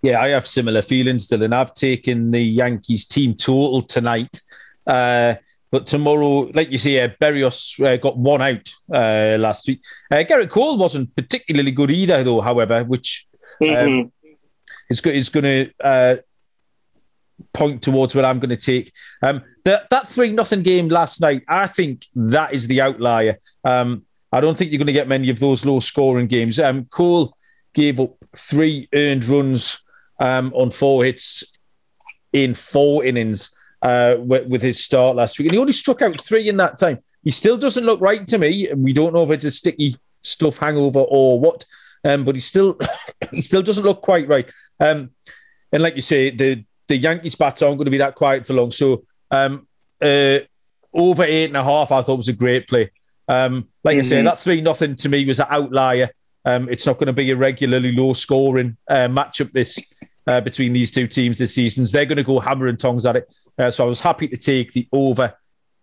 [0.03, 1.53] Yeah, I have similar feelings, Dylan.
[1.53, 4.41] I've taken the Yankees team total tonight.
[4.87, 5.35] Uh,
[5.71, 9.83] but tomorrow, like you say, uh, Berrios uh, got one out uh, last week.
[10.11, 13.27] Uh, Gerrit Cole wasn't particularly good either, though, however, which
[13.61, 14.29] um, mm-hmm.
[14.89, 16.17] is, is going to uh,
[17.53, 18.92] point towards what I'm going to take.
[19.22, 23.38] Um, that that three nothing game last night, I think that is the outlier.
[23.64, 26.59] Um, I don't think you're going to get many of those low scoring games.
[26.59, 27.36] Um, Cole
[27.74, 29.82] gave up three earned runs
[30.20, 31.59] um, on four hits
[32.32, 33.51] in four innings
[33.82, 36.78] uh, with, with, his start last week, and he only struck out three in that
[36.78, 37.03] time.
[37.24, 38.68] He still doesn't look right to me.
[38.68, 41.64] And we don't know if it's a sticky stuff hangover or what,
[42.05, 42.78] um, but he still
[43.30, 44.51] he still doesn't look quite right.
[44.78, 45.11] Um,
[45.72, 48.53] and like you say, the the Yankees bats aren't going to be that quiet for
[48.53, 48.70] long.
[48.70, 49.66] So um,
[50.03, 50.41] uh,
[50.93, 52.91] over eight and a half, I thought was a great play.
[53.28, 54.01] Um, like mm-hmm.
[54.01, 56.11] I say, that three nothing to me was an outlier.
[56.45, 59.78] Um, it's not going to be a regularly low scoring uh, matchup this
[60.26, 61.86] uh, between these two teams this season.
[61.86, 63.32] So They're going to go hammer and tongs at it.
[63.57, 65.32] Uh, so I was happy to take the over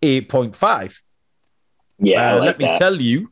[0.02, 1.00] eight point five.
[2.00, 2.80] Yeah, uh, like let me that.
[2.80, 3.32] tell you,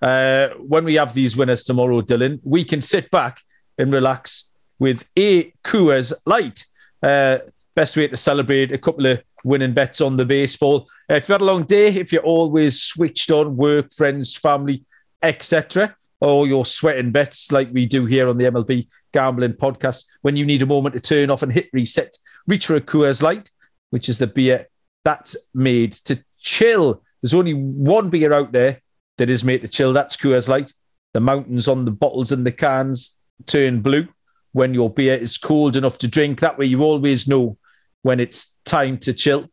[0.00, 3.40] uh, when we have these winners tomorrow, Dylan, we can sit back
[3.76, 6.64] and relax with a Coors Light.
[7.02, 7.38] Uh,
[7.74, 10.88] best way to celebrate a couple of winning bets on the baseball.
[11.10, 14.84] Uh, if you've had a long day, if you're always switched on, work, friends, family,
[15.22, 20.36] etc., or you're sweating bets like we do here on the MLB Gambling Podcast, when
[20.36, 23.50] you need a moment to turn off and hit reset, reach for a Coors Light,
[23.90, 24.68] which is the beer
[25.04, 27.02] that's made to chill.
[27.20, 28.80] There's only one beer out there
[29.18, 29.92] that is made to chill.
[29.92, 30.72] That's Coors Light.
[31.12, 34.06] The mountains on the bottles and the cans turn blue
[34.52, 36.40] when your beer is cold enough to drink.
[36.40, 37.58] That way, you always know
[38.02, 39.48] when it's time to chill.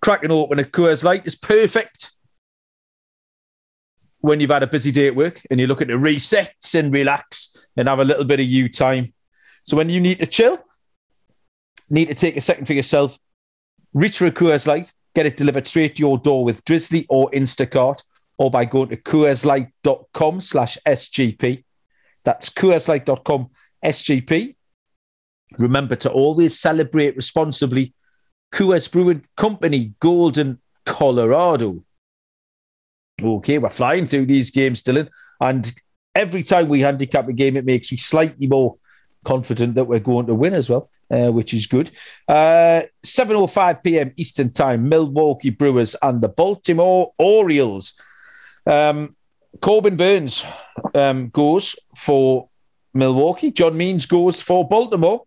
[0.00, 2.12] Cracking open a Coors Light is perfect
[4.20, 7.56] when you've had a busy day at work and you're looking to reset and relax
[7.76, 9.06] and have a little bit of you time.
[9.64, 10.58] So when you need to chill,
[11.90, 13.18] need to take a second for yourself,
[13.92, 17.30] reach for a Coors Light, get it delivered straight to your door with Drizly or
[17.30, 18.02] Instacart,
[18.38, 21.62] or by going to CoorsLight.com slash SGP.
[22.24, 23.50] That's CoorsLight.com
[23.84, 24.56] SGP.
[25.58, 27.94] Remember to always celebrate responsibly.
[28.52, 31.82] Coors Brewing Company, Golden, Colorado.
[33.22, 35.08] Okay, we're flying through these games, Dylan.
[35.40, 35.72] And
[36.14, 38.76] every time we handicap a game, it makes me slightly more
[39.24, 41.90] confident that we're going to win as well, uh, which is good.
[42.28, 44.12] Uh, 7.05 p.m.
[44.16, 47.94] Eastern Time, Milwaukee Brewers and the Baltimore Orioles.
[48.66, 49.14] Um,
[49.60, 50.44] Corbin Burnes
[50.94, 52.48] um, goes for
[52.94, 53.50] Milwaukee.
[53.50, 55.22] John Means goes for Baltimore.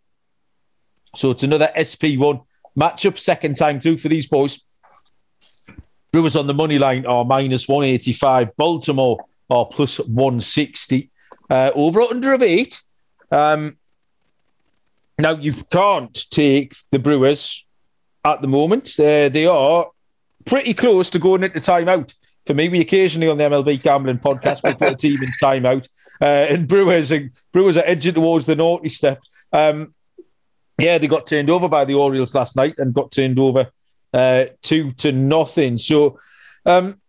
[1.15, 2.43] So it's another SP1
[2.77, 4.65] matchup, second time through for these boys.
[6.11, 8.55] Brewers on the money line are minus 185.
[8.57, 11.09] Baltimore are plus 160.
[11.49, 12.81] Uh, over or under of eight.
[13.31, 13.77] Um,
[15.19, 17.65] now, you can't take the Brewers
[18.25, 18.99] at the moment.
[18.99, 19.87] Uh, they are
[20.45, 22.13] pretty close to going into timeout.
[22.45, 25.87] For me, we occasionally on the MLB Gambling podcast we put a team in timeout,
[26.21, 29.21] uh, and Brewers are, Brewers are edging towards the naughty step.
[29.51, 29.93] Um,
[30.77, 33.71] yeah, they got turned over by the Orioles last night and got turned over
[34.13, 35.77] uh, two to nothing.
[35.77, 36.19] So
[36.65, 36.99] um,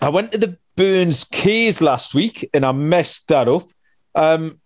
[0.00, 3.64] I went to the Burnes K's last week and I messed that up.
[4.14, 4.60] Um,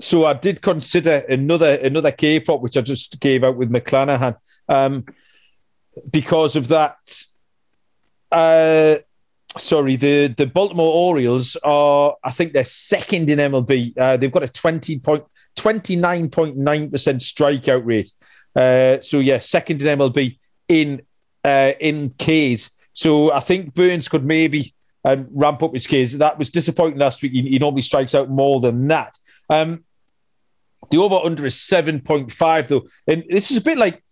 [0.00, 4.36] so I did consider another another K prop, which I just gave out with McClanahan,
[4.68, 5.04] um,
[6.10, 6.96] because of that.
[8.30, 8.96] Uh,
[9.56, 13.96] sorry, the the Baltimore Orioles are, I think they're second in MLB.
[13.96, 15.24] Uh, they've got a 20 point,
[15.56, 18.12] 29.9% strikeout rate.
[18.54, 21.02] Uh, so yeah, second in MLB in
[21.44, 22.76] uh, in Ks.
[22.92, 24.74] So I think Burnes could maybe
[25.04, 26.14] um, ramp up his Ks.
[26.14, 27.32] That was disappointing last week.
[27.32, 29.16] He, he normally strikes out more than that.
[29.48, 29.84] Um,
[30.90, 32.86] the over under is 7.5, though.
[33.06, 34.02] And this is a bit like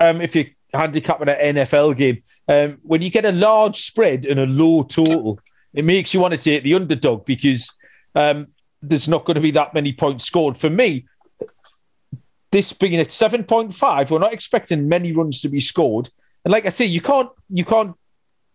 [0.00, 0.36] um, if
[0.76, 2.22] handicapping an NFL game.
[2.48, 5.38] Um, when you get a large spread and a low total,
[5.74, 7.76] it makes you want to take the underdog because
[8.14, 8.48] um,
[8.82, 10.56] there's not going to be that many points scored.
[10.56, 11.06] For me,
[12.52, 16.08] this being at 7.5, we're not expecting many runs to be scored.
[16.44, 17.96] And like I say, you can't you can't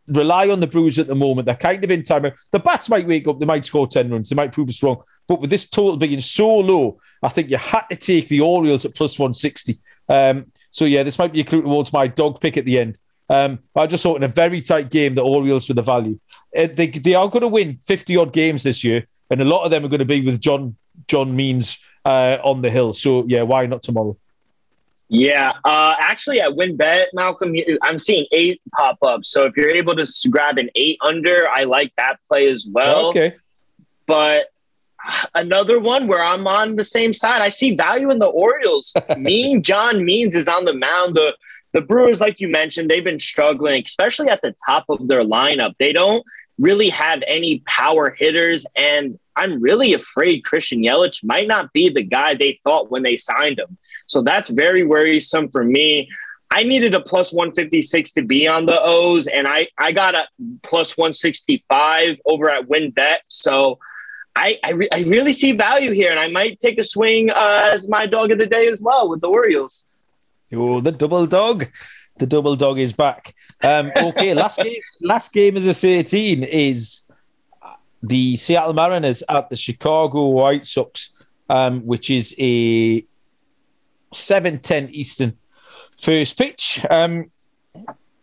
[0.07, 1.45] rely on the Brewers at the moment.
[1.45, 2.23] They're kind of in time.
[2.51, 5.03] The bats might wake up, they might score 10 runs, they might prove us wrong.
[5.27, 8.85] But with this total being so low, I think you had to take the Orioles
[8.85, 9.77] at plus 160.
[10.09, 12.97] Um, so, yeah, this might be a clue towards my dog pick at the end.
[13.29, 16.19] Um, I just thought in a very tight game, the Orioles for the value.
[16.57, 19.63] Uh, they, they are going to win 50 odd games this year, and a lot
[19.63, 20.75] of them are going to be with John
[21.07, 22.93] John Means uh, on the hill.
[22.93, 24.17] So, yeah, why not tomorrow?
[25.13, 29.25] Yeah, uh, actually, at WynnBET, Malcolm, I'm seeing eight pop up.
[29.25, 33.07] So if you're able to grab an eight under, I like that play as well.
[33.07, 33.35] Okay.
[34.05, 34.50] But
[35.35, 37.41] another one where I'm on the same side.
[37.41, 38.93] I see value in the Orioles.
[39.17, 41.15] mean John Means is on the mound.
[41.15, 41.35] The
[41.73, 45.73] the Brewers, like you mentioned, they've been struggling, especially at the top of their lineup.
[45.79, 46.25] They don't
[46.59, 52.03] really have any power hitters, and I'm really afraid Christian Yelich might not be the
[52.03, 53.77] guy they thought when they signed him.
[54.07, 56.09] So that's very worrisome for me.
[56.53, 60.27] I needed a plus 156 to be on the O's, and I, I got a
[60.63, 63.19] plus 165 over at WynnBET.
[63.29, 63.79] So
[64.35, 67.69] I I, re- I, really see value here, and I might take a swing uh,
[67.71, 69.85] as my dog of the day as well with the Orioles.
[70.53, 71.67] Oh, the double dog.
[72.17, 73.33] The double dog is back.
[73.63, 74.81] Um, okay, last game.
[75.01, 77.03] Last game of the thirteen is
[78.03, 81.11] the Seattle Mariners at the Chicago White Sox,
[81.49, 83.05] um, which is a
[84.13, 85.37] seven ten Eastern
[85.99, 86.85] first pitch.
[86.89, 87.31] Um,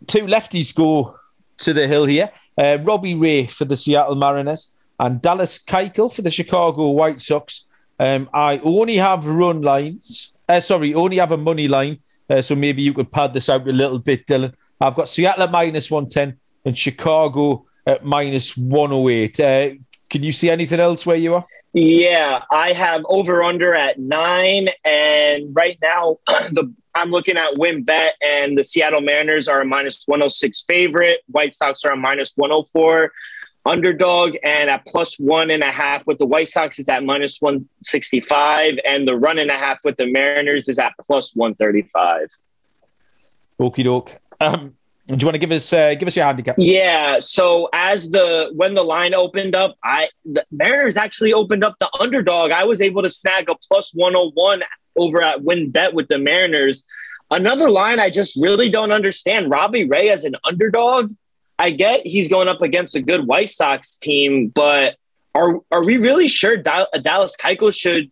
[0.06, 1.16] two lefties go
[1.58, 2.30] to the hill here.
[2.56, 7.68] Uh, Robbie Ray for the Seattle Mariners and Dallas Keuchel for the Chicago White Sox.
[7.98, 10.34] Um, I only have run lines.
[10.48, 11.98] Uh, sorry, only have a money line.
[12.30, 14.54] Uh, so maybe you could pad this out a little bit, Dylan.
[14.80, 19.40] I've got Seattle at minus 110 and Chicago at minus 108.
[19.40, 19.70] Uh,
[20.10, 21.46] can you see anything else where you are?
[21.72, 24.68] Yeah, I have over under at nine.
[24.84, 30.02] And right now, the I'm looking at WynnBET, and the Seattle Mariners are a minus
[30.06, 31.20] 106 favorite.
[31.28, 33.12] White Sox are a minus 104
[33.68, 37.40] underdog and at plus one and a half with the White Sox is at minus
[37.40, 42.28] 165 and the run and a half with the Mariners is at plus 135.
[43.60, 44.16] Okie doke.
[44.40, 44.74] Um,
[45.08, 46.56] Do you want to give us uh, give us your handicap?
[46.58, 47.18] Yeah.
[47.20, 51.90] So as the when the line opened up, I the Mariners actually opened up the
[51.98, 52.50] underdog.
[52.50, 54.62] I was able to snag a plus one hundred one
[54.96, 56.84] over at WynnBET with the Mariners.
[57.30, 59.50] Another line I just really don't understand.
[59.50, 61.12] Robbie Ray as an underdog.
[61.58, 64.96] I get he's going up against a good White Sox team, but
[65.34, 68.10] are are we really sure uh, Dallas Keuchel should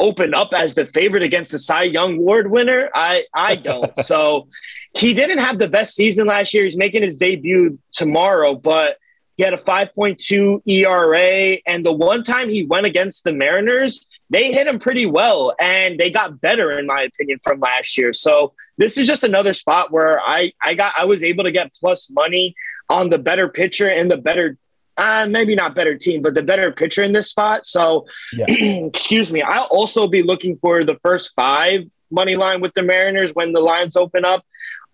[0.00, 2.90] open up as the favorite against the Cy Young Award winner?
[2.94, 3.96] I I don't.
[4.04, 4.48] so
[4.94, 6.64] he didn't have the best season last year.
[6.64, 8.96] He's making his debut tomorrow, but
[9.38, 11.58] he had a 5.2 ERA.
[11.64, 15.98] And the one time he went against the Mariners, they hit him pretty well and
[15.98, 18.12] they got better, in my opinion, from last year.
[18.12, 21.72] So this is just another spot where I, I got I was able to get
[21.78, 22.56] plus money
[22.88, 24.56] on the better pitcher and the better
[24.98, 27.66] uh, maybe not better team, but the better pitcher in this spot.
[27.66, 28.46] So, yeah.
[28.48, 29.40] excuse me.
[29.42, 33.60] I'll also be looking for the first five money line with the Mariners when the
[33.60, 34.44] lines open up.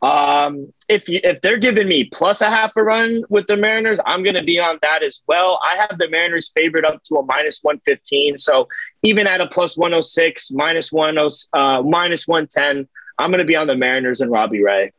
[0.02, 3.98] Um, if you, if they're giving me plus a half a run with the Mariners,
[4.04, 5.58] I'm going to be on that as well.
[5.64, 8.36] I have the Mariners favored up to a minus 115.
[8.36, 8.68] So
[9.02, 11.18] even at a plus 106, minus 10,
[11.54, 12.86] uh, minus 110,
[13.16, 14.92] I'm going to be on the Mariners and Robbie Ray.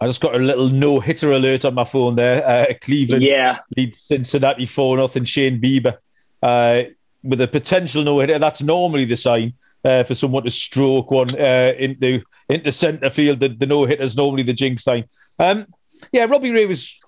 [0.00, 2.46] I just got a little no hitter alert on my phone there.
[2.46, 3.58] Uh, Cleveland yeah.
[3.76, 5.24] leads Cincinnati 4 nothing.
[5.24, 5.98] Shane Bieber
[6.42, 6.84] uh,
[7.22, 8.38] with a potential no hitter.
[8.38, 9.52] That's normally the sign
[9.84, 13.40] uh, for someone to stroke one uh, into into centre field.
[13.40, 15.04] The, the no hitter is normally the jinx sign.
[15.38, 15.66] Um,
[16.12, 16.98] yeah, Robbie Ray was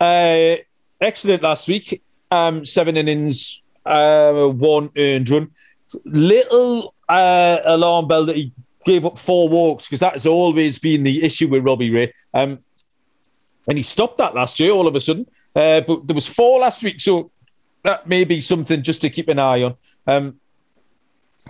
[0.00, 0.56] uh,
[1.00, 2.02] excellent last week.
[2.32, 5.52] Um, seven innings, uh, one earned run.
[6.04, 8.52] Little alarm bell that he
[8.88, 12.12] gave up four walks because that has always been the issue with Robbie Ray.
[12.32, 12.58] Um,
[13.68, 15.26] and he stopped that last year all of a sudden.
[15.54, 17.30] Uh, but there was four last week, so
[17.82, 19.74] that may be something just to keep an eye on.
[20.06, 20.40] Um,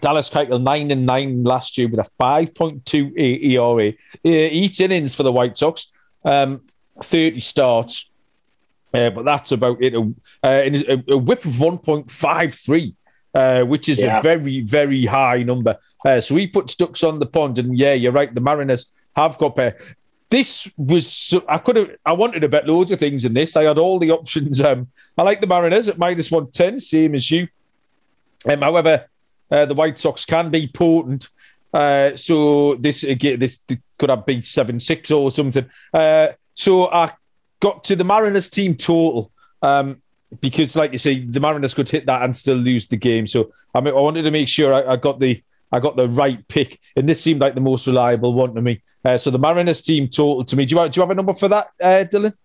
[0.01, 3.91] Dallas Keuchel nine and nine last year with a five point two ERA.
[3.91, 3.93] Uh,
[4.25, 5.93] each innings for the White Sox,
[6.25, 6.61] um,
[7.03, 8.13] thirty starts,
[8.95, 9.95] uh, but that's about it.
[9.95, 10.03] Uh,
[10.43, 12.95] a, a whip of one point five three
[13.35, 14.19] uh, which is yeah.
[14.19, 15.77] a very, very high number.
[16.05, 18.35] Uh, so he puts ducks on the pond, and yeah, you're right.
[18.35, 19.77] The Mariners have got pair.
[20.31, 23.57] This was I could have I wanted to bet loads of things in this.
[23.57, 24.61] I had all the options.
[24.61, 27.49] Um, I like the Mariners at minus one ten, same as you.
[28.47, 29.07] Um, however,
[29.51, 31.29] uh, the White Sox can be potent.
[31.73, 33.65] Uh, so this again, this
[33.99, 35.69] could have been seven six or something.
[35.95, 37.13] Uh, so I
[37.61, 39.33] got to the Mariners team total.
[39.63, 40.03] Um,
[40.41, 43.27] because, like you say, the Mariners could hit that and still lose the game.
[43.27, 46.09] So I mean, I wanted to make sure I, I got the I got the
[46.09, 48.83] right pick, and this seemed like the most reliable one to me.
[49.05, 50.65] Uh, so the Mariners team total to me.
[50.65, 52.37] Do you, do you have a number for that, uh, Dylan?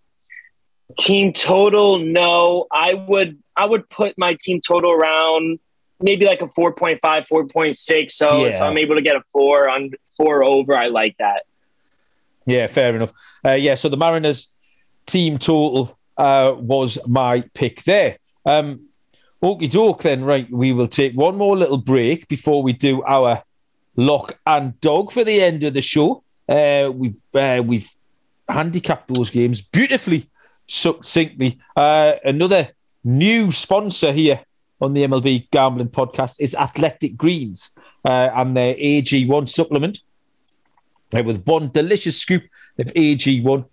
[0.97, 2.67] Team total, no.
[2.71, 5.59] I would I would put my team total around
[6.03, 8.11] maybe like a 4.5, 4.6.
[8.11, 8.55] So yeah.
[8.55, 11.43] if I'm able to get a four on four over, I like that.
[12.45, 13.13] Yeah, fair enough.
[13.43, 14.51] Uh, yeah, so the Mariners
[15.05, 18.17] team total uh, was my pick there.
[18.45, 18.87] Um,
[19.43, 23.43] Okie doke, then, right, we will take one more little break before we do our
[23.97, 26.23] lock and dog for the end of the show.
[26.47, 27.89] Uh, we've uh, we've
[28.47, 30.25] handicapped those games beautifully,
[30.67, 31.59] succinctly.
[31.75, 32.69] Uh, another
[33.03, 34.39] new sponsor here
[34.79, 37.73] on the MLB Gambling Podcast is Athletic Greens
[38.05, 40.01] uh, and their AG1 supplement
[41.13, 42.43] uh, with one delicious scoop
[42.79, 43.65] of AG1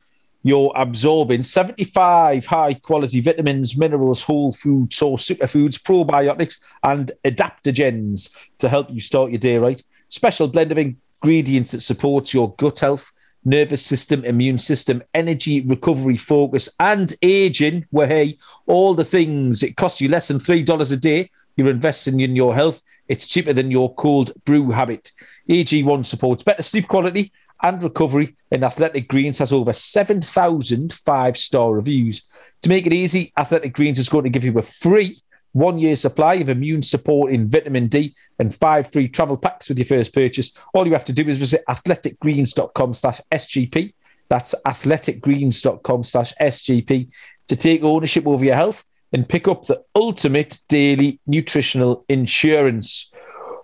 [0.43, 8.68] you're absorbing 75 high quality vitamins, minerals, whole food source superfoods, probiotics, and adaptogens to
[8.68, 9.82] help you start your day right.
[10.09, 13.12] Special blend of ingredients that supports your gut health,
[13.45, 17.86] nervous system, immune system, energy, recovery, focus, and aging.
[17.91, 21.30] Where hey, all the things it costs you less than $3 a day.
[21.57, 22.80] You're investing in your health.
[23.09, 25.12] It's cheaper than your cold brew habit.
[25.51, 27.32] AG1 supports better sleep quality
[27.62, 32.22] and recovery, and Athletic Greens has over 7,000 five star reviews.
[32.62, 35.16] To make it easy, Athletic Greens is going to give you a free
[35.52, 39.86] one year supply of immune supporting vitamin D and five free travel packs with your
[39.86, 40.56] first purchase.
[40.74, 43.92] All you have to do is visit athleticgreens.com slash SGP.
[44.28, 47.11] That's athleticgreens.com slash SGP
[47.48, 53.12] to take ownership over your health and pick up the ultimate daily nutritional insurance.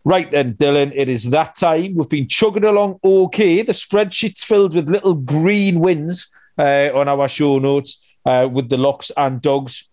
[0.06, 1.96] Right then, Dylan, it is that time.
[1.96, 3.62] We've been chugging along okay.
[3.62, 8.76] The spreadsheet's filled with little green wins uh, on our show notes uh, with the
[8.76, 9.90] locks and dogs.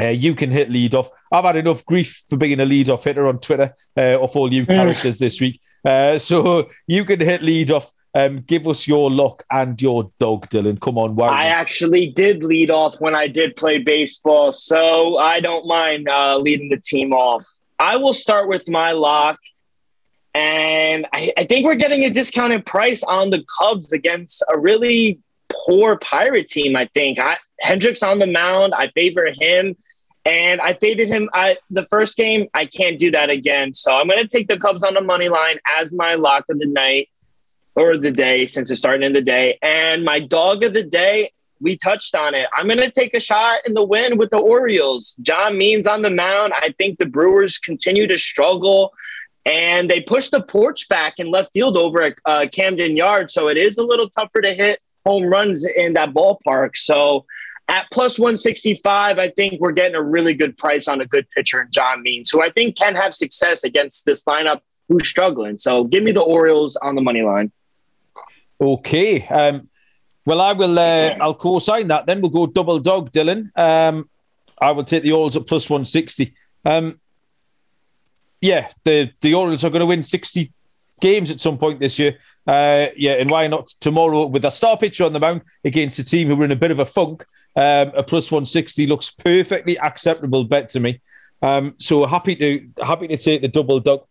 [0.00, 1.10] Uh, you can hit lead off.
[1.30, 4.50] I've had enough grief for being a lead off hitter on Twitter uh, off all
[4.50, 5.60] you characters this week.
[5.84, 7.92] Uh, so you can hit lead off.
[8.14, 10.80] Um, give us your lock and your dog, Dylan.
[10.80, 11.28] Come on, wow.
[11.28, 16.38] I actually did lead off when I did play baseball, so I don't mind uh,
[16.38, 17.46] leading the team off.
[17.82, 19.40] I will start with my lock.
[20.34, 25.18] And I, I think we're getting a discounted price on the Cubs against a really
[25.66, 26.76] poor Pirate team.
[26.76, 28.72] I think I, Hendricks on the mound.
[28.72, 29.76] I favor him.
[30.24, 32.46] And I faded him I, the first game.
[32.54, 33.74] I can't do that again.
[33.74, 36.60] So I'm going to take the Cubs on the money line as my lock of
[36.60, 37.08] the night
[37.74, 39.58] or the day since it's starting in the day.
[39.60, 42.48] And my dog of the day, we touched on it.
[42.54, 45.16] I'm going to take a shot in the win with the Orioles.
[45.22, 46.52] John Means on the mound.
[46.54, 48.92] I think the Brewers continue to struggle
[49.44, 53.30] and they pushed the porch back in left field over at uh, Camden Yard.
[53.30, 56.76] So it is a little tougher to hit home runs in that ballpark.
[56.76, 57.26] So
[57.68, 61.62] at plus 165, I think we're getting a really good price on a good pitcher
[61.62, 65.58] in John Means, who I think can have success against this lineup who's struggling.
[65.58, 67.50] So give me the Orioles on the money line.
[68.60, 69.26] Okay.
[69.26, 69.68] Um,
[70.24, 70.78] well, I will.
[70.78, 72.06] Uh, I'll co-sign that.
[72.06, 73.50] Then we'll go double dog, Dylan.
[73.56, 74.08] Um,
[74.60, 76.34] I will take the Orioles at plus one sixty.
[76.64, 77.00] Um,
[78.40, 80.52] yeah, the the Orioles are going to win sixty
[81.00, 82.16] games at some point this year.
[82.46, 86.04] Uh, yeah, and why not tomorrow with a star pitcher on the mound against a
[86.04, 87.24] team who are in a bit of a funk?
[87.56, 91.00] Um, a plus one sixty looks perfectly acceptable bet to me.
[91.42, 94.06] Um, so happy to happy to take the double dog.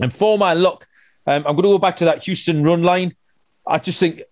[0.00, 0.86] And for my luck,
[1.26, 3.14] um, I'm going to go back to that Houston run line.
[3.66, 4.22] I just think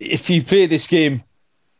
[0.00, 1.22] if you play this game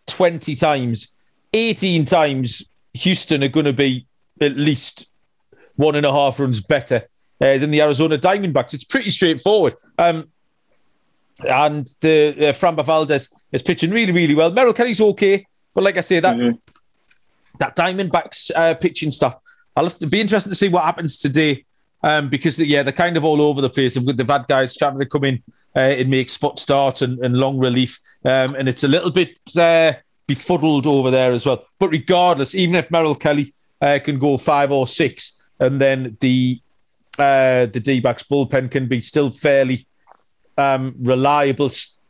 [0.07, 1.12] 20 times,
[1.55, 4.07] 18 times, Houston are going to be
[4.41, 5.11] at least
[5.77, 7.03] one and a half runs better
[7.41, 8.75] uh, than the Arizona Diamondbacks.
[8.75, 9.75] It's pretty straightforward.
[9.99, 10.29] Um,
[11.49, 14.51] and the uh, Framber Valdez is pitching really, really well.
[14.51, 16.57] Merrill Kelly's okay, but like I say, that mm-hmm.
[17.61, 19.37] that Diamondbacks uh, pitching stuff,
[19.75, 21.64] I'll have to be interested to see what happens today
[22.03, 23.95] um, because yeah, they're kind of all over the place.
[23.95, 25.43] They've got guys trying to come in
[25.77, 29.39] uh, and make spot starts and, and long relief, um, and it's a little bit
[29.59, 29.93] uh,
[30.27, 31.65] befuddled over there as well.
[31.79, 36.61] But regardless, even if Merrill Kelly uh, can go five or six, and then the
[37.19, 39.87] uh, the D-backs bullpen can be still fairly
[40.57, 41.69] um, reliable.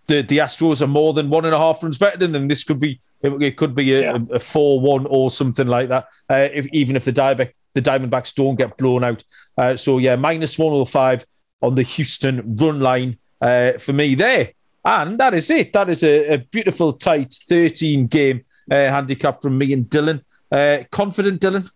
[0.09, 2.49] The, the Astros are more than one and a half runs better than them.
[2.49, 4.18] This could be it, could be a, yeah.
[4.32, 6.07] a four-one or something like that.
[6.28, 9.22] Uh, if, even if the Diamondback the Diamondbacks don't get blown out.
[9.56, 11.24] Uh, so yeah, minus 105
[11.62, 14.52] on the Houston run line uh, for me there.
[14.84, 15.72] And that is it.
[15.72, 20.22] That is a, a beautiful, tight 13 game uh, handicap from me and Dylan.
[20.50, 21.70] Uh, confident, Dylan?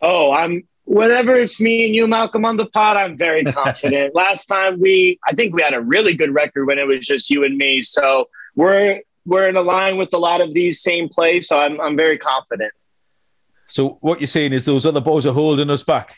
[0.00, 0.66] Oh, I'm.
[0.86, 4.14] Whenever it's me and you, Malcolm, on the pod, I'm very confident.
[4.14, 7.30] Last time we, I think we had a really good record when it was just
[7.30, 7.82] you and me.
[7.82, 11.48] So we're we're in a line with a lot of these same plays.
[11.48, 12.72] So I'm I'm very confident.
[13.66, 16.14] So what you're saying is those other boys are holding us back.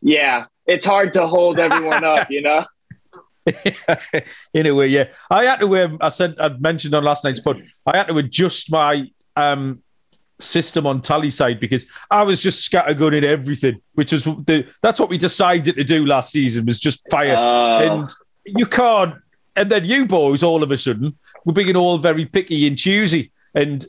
[0.00, 2.64] Yeah, it's hard to hold everyone up, you know.
[4.54, 5.10] anyway, yeah.
[5.30, 5.76] I had to.
[5.76, 7.62] Um, I said I mentioned on last night's pod.
[7.86, 9.82] I had to adjust my um,
[10.38, 15.00] system on tally side because I was just scattergun scattergunning everything, which was the that's
[15.00, 17.34] what we decided to do last season was just fire.
[17.36, 17.78] Oh.
[17.78, 18.08] And
[18.44, 19.14] you can't.
[19.56, 21.12] And then you boys, all of a sudden,
[21.44, 23.84] were being all very picky and choosy and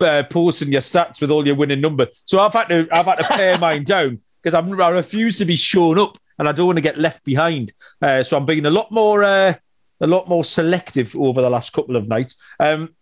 [0.00, 2.06] uh, posting your stats with all your winning number.
[2.24, 5.44] So I've had to I've had to pare mine down because I I refuse to
[5.44, 7.72] be shown up and I don't want to get left behind.
[8.02, 9.54] Uh, so I'm being a lot more uh,
[10.00, 12.42] a lot more selective over the last couple of nights.
[12.60, 12.94] Um,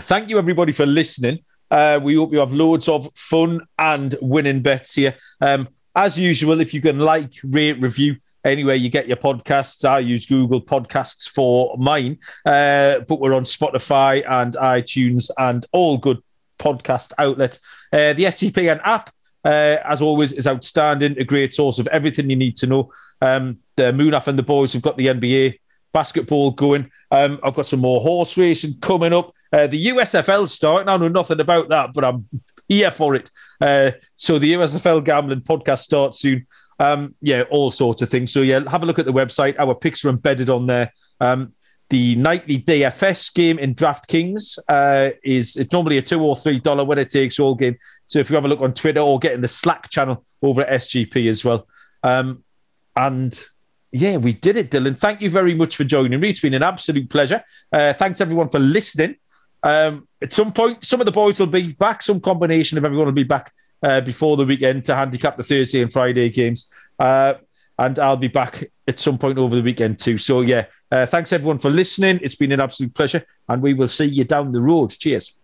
[0.00, 1.40] thank you everybody for listening.
[1.70, 5.14] Uh, we hope you have loads of fun and winning bets here.
[5.40, 9.88] Um, as usual, if you can like, rate, review, anywhere you get your podcasts.
[9.88, 15.98] I use Google Podcasts for mine, uh, but we're on Spotify and iTunes and all
[15.98, 16.18] good
[16.58, 17.60] podcast outlets.
[17.92, 19.10] Uh, the SGPN app,
[19.44, 22.92] uh, as always, is outstanding, a great source of everything you need to know.
[23.20, 25.58] Um, the Munaf and the boys have got the NBA
[25.92, 26.90] basketball going.
[27.10, 29.34] Um, I've got some more horse racing coming up.
[29.52, 30.88] Uh, the USFL starting.
[30.88, 32.26] I know nothing about that, but I'm
[32.68, 33.30] here for it.
[33.60, 36.46] Uh, so the USFL gambling podcast starts soon.
[36.82, 38.32] Um, yeah, all sorts of things.
[38.32, 39.54] So yeah, have a look at the website.
[39.60, 40.92] Our picks are embedded on there.
[41.20, 41.52] Um,
[41.90, 46.84] the nightly DFS game in DraftKings uh, is it's normally a two or three dollar
[46.84, 47.76] winner takes all game.
[48.06, 50.62] So if you have a look on Twitter or get in the Slack channel over
[50.62, 51.68] at SGP as well.
[52.02, 52.42] Um,
[52.96, 53.38] and
[53.92, 54.98] yeah, we did it, Dylan.
[54.98, 56.30] Thank you very much for joining me.
[56.30, 57.44] It's been an absolute pleasure.
[57.72, 59.16] Uh, thanks everyone for listening.
[59.62, 62.02] Um, at some point, some of the boys will be back.
[62.02, 63.52] Some combination of everyone will be back
[63.82, 66.72] uh, before the weekend to handicap the Thursday and Friday games.
[66.98, 67.34] Uh,
[67.78, 70.18] and I'll be back at some point over the weekend too.
[70.18, 72.20] So, yeah, uh, thanks everyone for listening.
[72.22, 74.90] It's been an absolute pleasure, and we will see you down the road.
[74.90, 75.36] Cheers.